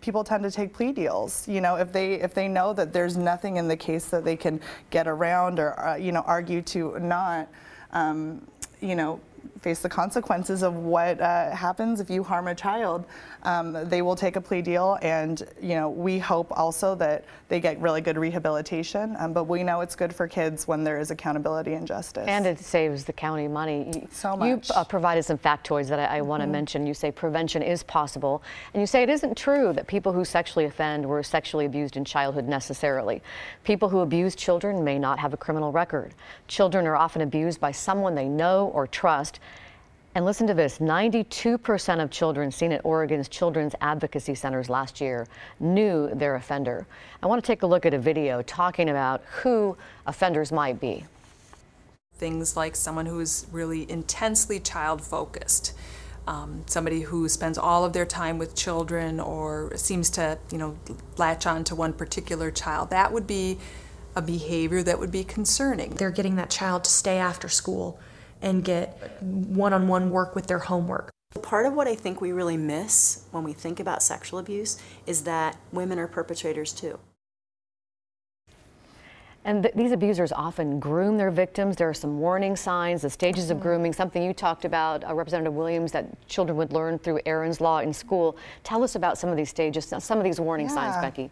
people 0.00 0.22
tend 0.22 0.44
to 0.44 0.50
take 0.50 0.72
plea 0.72 0.92
deals. 0.92 1.46
You 1.48 1.60
know, 1.60 1.76
if 1.76 1.92
they 1.92 2.14
if 2.14 2.34
they 2.34 2.48
know 2.48 2.72
that 2.74 2.92
there's 2.92 3.16
nothing 3.16 3.56
in 3.56 3.68
the 3.68 3.76
case 3.76 4.06
that 4.06 4.24
they 4.24 4.36
can 4.36 4.60
get 4.90 5.08
around 5.08 5.58
or 5.58 5.78
uh, 5.80 5.96
you 5.96 6.12
know 6.12 6.22
argue 6.22 6.62
to 6.62 6.98
not, 7.00 7.48
um, 7.92 8.46
you 8.80 8.94
know, 8.94 9.20
face 9.62 9.80
the 9.80 9.88
consequences 9.88 10.62
of 10.62 10.74
what 10.74 11.20
uh, 11.20 11.54
happens 11.54 12.00
if 12.00 12.08
you 12.08 12.22
harm 12.22 12.48
a 12.48 12.54
child. 12.54 13.04
Um, 13.42 13.88
they 13.88 14.02
will 14.02 14.16
take 14.16 14.36
a 14.36 14.40
plea 14.40 14.62
deal, 14.62 14.98
and 15.02 15.42
you 15.60 15.74
know 15.74 15.88
we 15.88 16.18
hope 16.18 16.48
also 16.50 16.94
that 16.96 17.24
they 17.48 17.60
get 17.60 17.80
really 17.80 18.00
good 18.00 18.16
rehabilitation. 18.16 19.16
Um, 19.18 19.32
but 19.32 19.44
we 19.44 19.62
know 19.62 19.80
it's 19.80 19.96
good 19.96 20.14
for 20.14 20.28
kids 20.28 20.66
when 20.68 20.84
there 20.84 20.98
is 20.98 21.10
accountability 21.10 21.74
and 21.74 21.86
justice. 21.86 22.26
And 22.26 22.46
it 22.46 22.58
saves 22.58 23.04
the 23.04 23.12
county 23.12 23.48
money. 23.48 24.06
So 24.10 24.36
much. 24.36 24.68
You 24.68 24.74
uh, 24.74 24.84
provided 24.84 25.24
some 25.24 25.38
factoids 25.38 25.88
that 25.88 25.98
I, 25.98 26.18
I 26.18 26.20
want 26.20 26.42
to 26.42 26.46
mention. 26.46 26.86
You 26.86 26.94
say 26.94 27.10
prevention 27.10 27.62
is 27.62 27.82
possible, 27.82 28.42
and 28.72 28.80
you 28.80 28.86
say 28.86 29.02
it 29.02 29.10
isn't 29.10 29.36
true 29.36 29.72
that 29.74 29.86
people 29.86 30.12
who 30.12 30.24
sexually 30.24 30.64
offend 30.64 31.06
were 31.06 31.22
sexually 31.22 31.66
abused 31.66 31.96
in 31.96 32.04
childhood 32.04 32.46
necessarily. 32.46 33.22
People 33.64 33.88
who 33.88 34.00
abuse 34.00 34.34
children 34.34 34.82
may 34.84 34.98
not 34.98 35.18
have 35.18 35.34
a 35.34 35.36
criminal 35.36 35.72
record. 35.72 36.14
Children 36.48 36.86
are 36.86 36.96
often 36.96 37.22
abused 37.22 37.60
by 37.60 37.72
someone 37.72 38.14
they 38.14 38.28
know 38.28 38.68
or 38.74 38.86
trust 38.86 39.40
and 40.14 40.24
listen 40.24 40.46
to 40.46 40.54
this 40.54 40.78
92% 40.78 42.02
of 42.02 42.10
children 42.10 42.50
seen 42.50 42.72
at 42.72 42.84
Oregon's 42.84 43.28
Children's 43.28 43.74
Advocacy 43.80 44.34
Centers 44.34 44.68
last 44.68 45.00
year 45.00 45.26
knew 45.60 46.10
their 46.14 46.34
offender. 46.34 46.86
I 47.22 47.26
want 47.26 47.42
to 47.42 47.46
take 47.46 47.62
a 47.62 47.66
look 47.66 47.86
at 47.86 47.94
a 47.94 47.98
video 47.98 48.42
talking 48.42 48.88
about 48.88 49.22
who 49.42 49.76
offenders 50.06 50.50
might 50.50 50.80
be. 50.80 51.04
Things 52.16 52.56
like 52.56 52.74
someone 52.74 53.06
who 53.06 53.20
is 53.20 53.46
really 53.52 53.90
intensely 53.90 54.58
child 54.58 55.00
focused. 55.00 55.74
Um, 56.26 56.64
somebody 56.66 57.00
who 57.00 57.28
spends 57.28 57.56
all 57.56 57.84
of 57.84 57.92
their 57.92 58.04
time 58.04 58.36
with 58.36 58.54
children 58.54 59.20
or 59.20 59.74
seems 59.76 60.10
to, 60.10 60.38
you 60.52 60.58
know, 60.58 60.76
latch 61.16 61.46
on 61.46 61.64
to 61.64 61.74
one 61.74 61.92
particular 61.92 62.50
child. 62.50 62.90
That 62.90 63.12
would 63.12 63.26
be 63.26 63.58
a 64.14 64.20
behavior 64.20 64.82
that 64.82 64.98
would 64.98 65.12
be 65.12 65.24
concerning. 65.24 65.90
They're 65.90 66.10
getting 66.10 66.36
that 66.36 66.50
child 66.50 66.84
to 66.84 66.90
stay 66.90 67.16
after 67.16 67.48
school 67.48 67.98
and 68.42 68.64
get 68.64 69.20
one 69.22 69.72
on 69.72 69.88
one 69.88 70.10
work 70.10 70.34
with 70.34 70.46
their 70.46 70.58
homework. 70.58 71.10
Part 71.42 71.66
of 71.66 71.74
what 71.74 71.86
I 71.86 71.94
think 71.94 72.20
we 72.20 72.32
really 72.32 72.56
miss 72.56 73.24
when 73.30 73.44
we 73.44 73.52
think 73.52 73.78
about 73.78 74.02
sexual 74.02 74.40
abuse 74.40 74.80
is 75.06 75.22
that 75.24 75.56
women 75.72 75.98
are 75.98 76.08
perpetrators 76.08 76.72
too. 76.72 76.98
And 79.44 79.62
th 79.62 79.74
these 79.74 79.92
abusers 79.92 80.32
often 80.32 80.78
groom 80.78 81.16
their 81.16 81.30
victims. 81.30 81.76
There 81.76 81.88
are 81.88 81.94
some 81.94 82.18
warning 82.20 82.56
signs, 82.56 83.02
the 83.02 83.10
stages 83.10 83.50
of 83.50 83.56
mm-hmm. 83.56 83.62
grooming, 83.62 83.92
something 83.94 84.22
you 84.22 84.34
talked 84.34 84.64
about, 84.66 85.02
uh, 85.02 85.14
Representative 85.14 85.54
Williams, 85.54 85.92
that 85.92 86.04
children 86.28 86.58
would 86.58 86.72
learn 86.72 86.98
through 86.98 87.20
Erin's 87.24 87.58
Law 87.60 87.78
in 87.78 87.92
school. 87.94 88.36
Tell 88.64 88.82
us 88.82 88.96
about 88.96 89.16
some 89.16 89.30
of 89.30 89.36
these 89.36 89.48
stages, 89.48 89.86
some 89.86 90.18
of 90.18 90.24
these 90.24 90.40
warning 90.40 90.68
yeah. 90.68 90.74
signs, 90.74 90.96
Becky. 91.00 91.30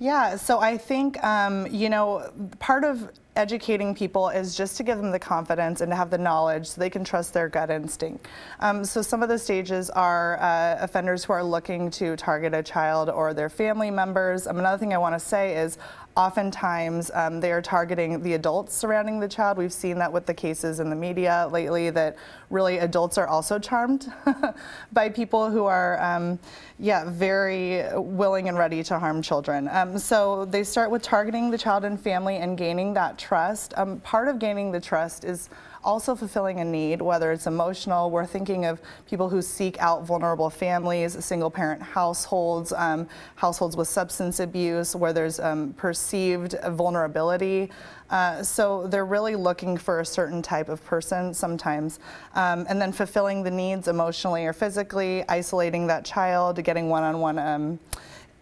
Yeah, 0.00 0.36
so 0.36 0.60
I 0.60 0.78
think, 0.78 1.22
um, 1.24 1.66
you 1.66 1.88
know, 1.88 2.30
part 2.60 2.84
of 2.84 3.10
educating 3.34 3.94
people 3.94 4.28
is 4.28 4.56
just 4.56 4.76
to 4.76 4.82
give 4.82 4.98
them 4.98 5.10
the 5.10 5.18
confidence 5.18 5.80
and 5.80 5.90
to 5.90 5.96
have 5.96 6.10
the 6.10 6.18
knowledge 6.18 6.66
so 6.68 6.80
they 6.80 6.90
can 6.90 7.04
trust 7.04 7.32
their 7.32 7.48
gut 7.48 7.70
instinct. 7.70 8.26
Um, 8.60 8.84
so 8.84 9.02
some 9.02 9.22
of 9.22 9.28
the 9.28 9.38
stages 9.38 9.90
are 9.90 10.40
uh, 10.40 10.76
offenders 10.80 11.24
who 11.24 11.32
are 11.32 11.42
looking 11.42 11.90
to 11.92 12.16
target 12.16 12.54
a 12.54 12.62
child 12.62 13.10
or 13.10 13.34
their 13.34 13.48
family 13.48 13.90
members. 13.90 14.46
Um, 14.46 14.58
another 14.58 14.78
thing 14.78 14.92
I 14.94 14.98
want 14.98 15.14
to 15.14 15.20
say 15.20 15.56
is 15.56 15.78
oftentimes 16.18 17.12
um, 17.14 17.38
they 17.38 17.52
are 17.52 17.62
targeting 17.62 18.20
the 18.24 18.34
adults 18.34 18.74
surrounding 18.74 19.20
the 19.20 19.28
child. 19.28 19.56
We've 19.56 19.72
seen 19.72 19.98
that 19.98 20.12
with 20.12 20.26
the 20.26 20.34
cases 20.34 20.80
in 20.80 20.90
the 20.90 20.96
media 20.96 21.48
lately 21.52 21.90
that 21.90 22.16
really 22.50 22.78
adults 22.78 23.16
are 23.18 23.28
also 23.28 23.56
charmed 23.60 24.12
by 24.92 25.10
people 25.10 25.48
who 25.48 25.64
are, 25.66 26.02
um, 26.02 26.40
yeah, 26.80 27.08
very 27.08 27.84
willing 27.94 28.48
and 28.48 28.58
ready 28.58 28.82
to 28.82 28.98
harm 28.98 29.22
children. 29.22 29.68
Um, 29.70 29.96
so 29.96 30.44
they 30.44 30.64
start 30.64 30.90
with 30.90 31.02
targeting 31.02 31.52
the 31.52 31.58
child 31.58 31.84
and 31.84 32.00
family 32.00 32.38
and 32.38 32.58
gaining 32.58 32.94
that 32.94 33.16
trust. 33.16 33.72
Um, 33.76 34.00
part 34.00 34.26
of 34.26 34.40
gaining 34.40 34.72
the 34.72 34.80
trust 34.80 35.22
is 35.22 35.48
also 35.84 36.14
fulfilling 36.14 36.60
a 36.60 36.64
need, 36.64 37.00
whether 37.02 37.32
it's 37.32 37.46
emotional. 37.46 38.10
We're 38.10 38.26
thinking 38.26 38.64
of 38.64 38.80
people 39.08 39.28
who 39.28 39.42
seek 39.42 39.78
out 39.78 40.04
vulnerable 40.04 40.50
families, 40.50 41.24
single 41.24 41.50
parent 41.50 41.82
households, 41.82 42.72
um, 42.72 43.08
households 43.36 43.76
with 43.76 43.88
substance 43.88 44.40
abuse, 44.40 44.94
where 44.94 45.12
there's 45.12 45.40
um, 45.40 45.72
perceived 45.74 46.54
vulnerability. 46.70 47.70
Uh, 48.10 48.42
so 48.42 48.86
they're 48.86 49.06
really 49.06 49.36
looking 49.36 49.76
for 49.76 50.00
a 50.00 50.04
certain 50.04 50.40
type 50.40 50.68
of 50.68 50.84
person 50.84 51.34
sometimes. 51.34 51.98
Um, 52.34 52.66
and 52.68 52.80
then 52.80 52.92
fulfilling 52.92 53.42
the 53.42 53.50
needs 53.50 53.88
emotionally 53.88 54.46
or 54.46 54.52
physically, 54.52 55.24
isolating 55.28 55.86
that 55.88 56.04
child, 56.04 56.62
getting 56.64 56.88
one 56.88 57.02
on 57.02 57.20
one 57.20 57.78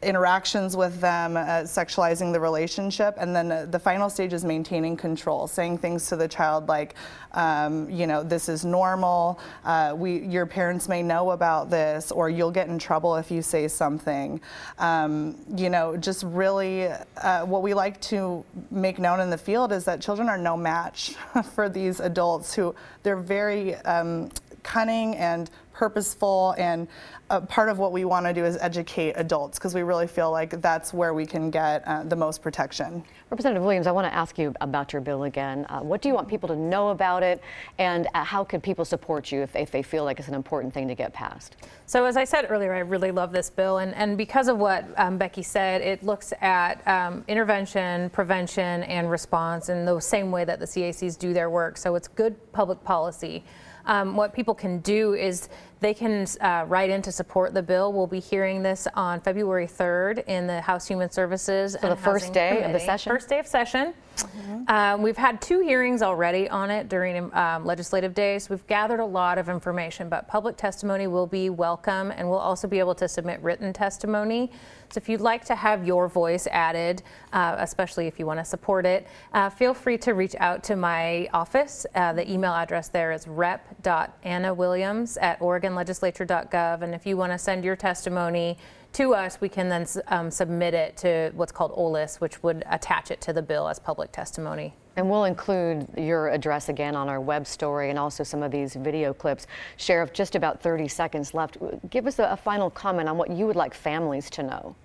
interactions 0.02 0.76
with 0.76 1.00
them, 1.00 1.36
uh, 1.36 1.62
sexualizing 1.62 2.32
the 2.32 2.38
relationship, 2.38 3.14
and 3.18 3.34
then 3.34 3.50
uh, 3.50 3.66
the 3.66 3.78
final 3.78 4.10
stage 4.10 4.32
is 4.32 4.44
maintaining 4.44 4.96
control, 4.96 5.46
saying 5.46 5.78
things 5.78 6.08
to 6.08 6.16
the 6.16 6.28
child 6.28 6.68
like, 6.68 6.94
um, 7.32 7.88
you 7.90 8.06
know, 8.06 8.22
this 8.22 8.48
is 8.48 8.64
normal. 8.64 9.38
Uh, 9.64 9.94
we, 9.96 10.20
your 10.20 10.44
parents 10.44 10.88
may 10.88 11.02
know 11.02 11.30
about 11.30 11.70
this, 11.70 12.12
or 12.12 12.28
you'll 12.28 12.50
get 12.50 12.68
in 12.68 12.78
trouble 12.78 13.16
if 13.16 13.30
you 13.30 13.40
say 13.40 13.68
something. 13.68 14.40
Um, 14.78 15.36
you 15.56 15.70
know, 15.70 15.96
just 15.96 16.24
really, 16.24 16.88
uh, 17.22 17.44
what 17.46 17.62
we 17.62 17.72
like 17.72 18.00
to 18.02 18.44
make 18.70 18.98
known 18.98 19.20
in 19.20 19.30
the 19.30 19.38
field 19.38 19.72
is 19.72 19.84
that 19.84 20.00
children 20.00 20.28
are 20.28 20.38
no 20.38 20.56
match 20.56 21.14
for 21.54 21.68
these 21.68 22.00
adults 22.00 22.54
who 22.54 22.74
they're 23.02 23.16
very 23.16 23.74
um, 23.76 24.30
cunning 24.62 25.14
and 25.16 25.48
purposeful 25.76 26.54
and 26.56 26.88
uh, 27.28 27.40
part 27.40 27.68
of 27.68 27.78
what 27.78 27.92
we 27.92 28.04
want 28.06 28.24
to 28.24 28.32
do 28.32 28.44
is 28.44 28.56
educate 28.60 29.12
adults 29.16 29.58
because 29.58 29.74
we 29.74 29.82
really 29.82 30.06
feel 30.06 30.30
like 30.30 30.62
that's 30.62 30.94
where 30.94 31.12
we 31.12 31.26
can 31.26 31.50
get 31.50 31.86
uh, 31.86 32.02
the 32.04 32.16
most 32.16 32.40
protection. 32.40 33.04
Representative 33.30 33.62
Williams, 33.62 33.86
I 33.86 33.92
want 33.92 34.06
to 34.06 34.14
ask 34.14 34.38
you 34.38 34.54
about 34.62 34.92
your 34.92 35.02
bill 35.02 35.24
again. 35.24 35.66
Uh, 35.68 35.80
what 35.80 36.00
do 36.00 36.08
you 36.08 36.14
want 36.14 36.28
people 36.28 36.48
to 36.48 36.56
know 36.56 36.88
about 36.88 37.22
it 37.22 37.42
and 37.78 38.08
uh, 38.14 38.24
how 38.24 38.42
can 38.42 38.60
people 38.60 38.86
support 38.86 39.30
you 39.30 39.42
if, 39.42 39.54
if 39.54 39.70
they 39.70 39.82
feel 39.82 40.04
like 40.04 40.18
it's 40.18 40.28
an 40.28 40.34
important 40.34 40.72
thing 40.72 40.88
to 40.88 40.94
get 40.94 41.12
passed? 41.12 41.56
So 41.84 42.06
as 42.06 42.16
I 42.16 42.24
said 42.24 42.46
earlier, 42.48 42.72
I 42.72 42.78
really 42.78 43.10
love 43.10 43.32
this 43.32 43.50
bill 43.50 43.78
and, 43.78 43.94
and 43.96 44.16
because 44.16 44.48
of 44.48 44.56
what 44.56 44.86
um, 44.96 45.18
Becky 45.18 45.42
said, 45.42 45.82
it 45.82 46.02
looks 46.02 46.32
at 46.40 46.86
um, 46.88 47.22
intervention, 47.28 48.08
prevention, 48.10 48.82
and 48.84 49.10
response 49.10 49.68
in 49.68 49.84
the 49.84 50.00
same 50.00 50.30
way 50.30 50.46
that 50.46 50.58
the 50.58 50.66
CACs 50.66 51.18
do 51.18 51.34
their 51.34 51.50
work. 51.50 51.76
So 51.76 51.96
it's 51.96 52.08
good 52.08 52.34
public 52.52 52.82
policy. 52.82 53.44
Um, 53.86 54.16
what 54.16 54.32
people 54.32 54.54
can 54.54 54.80
do 54.80 55.14
is 55.14 55.48
they 55.80 55.94
can 55.94 56.26
uh, 56.40 56.64
write 56.66 56.90
in 56.90 57.02
to 57.02 57.12
support 57.12 57.54
the 57.54 57.62
bill. 57.62 57.92
We'll 57.92 58.06
be 58.06 58.20
hearing 58.20 58.62
this 58.62 58.88
on 58.94 59.20
February 59.20 59.66
3rd 59.66 60.24
in 60.26 60.46
the 60.46 60.60
House 60.60 60.88
Human 60.88 61.10
Services. 61.10 61.76
So 61.80 61.88
the 61.88 61.96
first 61.96 62.32
day 62.32 62.48
Committee. 62.48 62.66
of 62.66 62.72
the 62.72 62.80
session? 62.80 63.12
First 63.12 63.28
day 63.28 63.38
of 63.38 63.46
session. 63.46 63.94
Mm-hmm. 64.16 64.62
Um, 64.68 65.02
we've 65.02 65.16
had 65.16 65.40
two 65.42 65.60
hearings 65.60 66.00
already 66.02 66.48
on 66.48 66.70
it 66.70 66.88
during 66.88 67.32
um, 67.34 67.64
legislative 67.66 68.14
days. 68.14 68.48
We've 68.48 68.66
gathered 68.66 69.00
a 69.00 69.04
lot 69.04 69.36
of 69.36 69.48
information, 69.48 70.08
but 70.08 70.26
public 70.26 70.56
testimony 70.56 71.06
will 71.06 71.26
be 71.26 71.50
welcome 71.50 72.10
and 72.10 72.28
we'll 72.28 72.38
also 72.38 72.66
be 72.66 72.78
able 72.78 72.94
to 72.94 73.08
submit 73.08 73.40
written 73.42 73.72
testimony. 73.72 74.50
So 74.90 74.98
if 74.98 75.08
you'd 75.08 75.20
like 75.20 75.44
to 75.46 75.54
have 75.54 75.86
your 75.86 76.08
voice 76.08 76.46
added, 76.50 77.02
uh, 77.32 77.56
especially 77.58 78.06
if 78.06 78.18
you 78.18 78.26
want 78.26 78.40
to 78.40 78.44
support 78.44 78.86
it, 78.86 79.06
uh, 79.32 79.50
feel 79.50 79.74
free 79.74 79.98
to 79.98 80.12
reach 80.14 80.34
out 80.38 80.62
to 80.64 80.76
my 80.76 81.28
office. 81.32 81.86
Uh, 81.94 82.12
the 82.12 82.30
email 82.30 82.52
address 82.52 82.88
there 82.88 83.12
is 83.12 83.26
rep.annawilliams 83.26 85.18
at 85.20 85.38
oregonlegislature.gov. 85.40 86.82
And 86.82 86.94
if 86.94 87.06
you 87.06 87.16
want 87.16 87.32
to 87.32 87.38
send 87.38 87.64
your 87.64 87.76
testimony 87.76 88.58
to 88.94 89.14
us, 89.14 89.40
we 89.40 89.48
can 89.48 89.68
then 89.68 89.86
um, 90.08 90.30
submit 90.30 90.74
it 90.74 90.96
to 90.98 91.30
what's 91.34 91.52
called 91.52 91.72
OLIS, 91.74 92.20
which 92.20 92.42
would 92.42 92.64
attach 92.70 93.10
it 93.10 93.20
to 93.22 93.32
the 93.32 93.42
bill 93.42 93.68
as 93.68 93.78
public 93.78 94.12
testimony. 94.12 94.74
And 94.96 95.10
we'll 95.10 95.24
include 95.24 95.86
your 95.96 96.28
address 96.28 96.70
again 96.70 96.96
on 96.96 97.08
our 97.08 97.20
web 97.20 97.46
story 97.46 97.90
and 97.90 97.98
also 97.98 98.24
some 98.24 98.42
of 98.42 98.50
these 98.50 98.74
video 98.74 99.12
clips. 99.12 99.46
Sheriff, 99.76 100.12
just 100.14 100.34
about 100.34 100.62
30 100.62 100.88
seconds 100.88 101.34
left. 101.34 101.58
Give 101.90 102.06
us 102.06 102.18
a, 102.18 102.24
a 102.24 102.36
final 102.36 102.70
comment 102.70 103.08
on 103.08 103.18
what 103.18 103.30
you 103.30 103.46
would 103.46 103.56
like 103.56 103.74
families 103.74 104.30
to 104.30 104.42
know. 104.42 104.76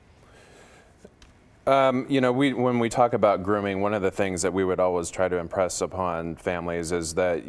Um, 1.65 2.05
you 2.09 2.19
know, 2.19 2.31
we, 2.31 2.53
when 2.53 2.79
we 2.79 2.89
talk 2.89 3.13
about 3.13 3.43
grooming, 3.43 3.81
one 3.81 3.93
of 3.93 4.01
the 4.01 4.11
things 4.11 4.41
that 4.41 4.51
we 4.51 4.65
would 4.65 4.79
always 4.79 5.09
try 5.09 5.29
to 5.29 5.37
impress 5.37 5.79
upon 5.81 6.35
families 6.35 6.91
is 6.91 7.13
that 7.13 7.43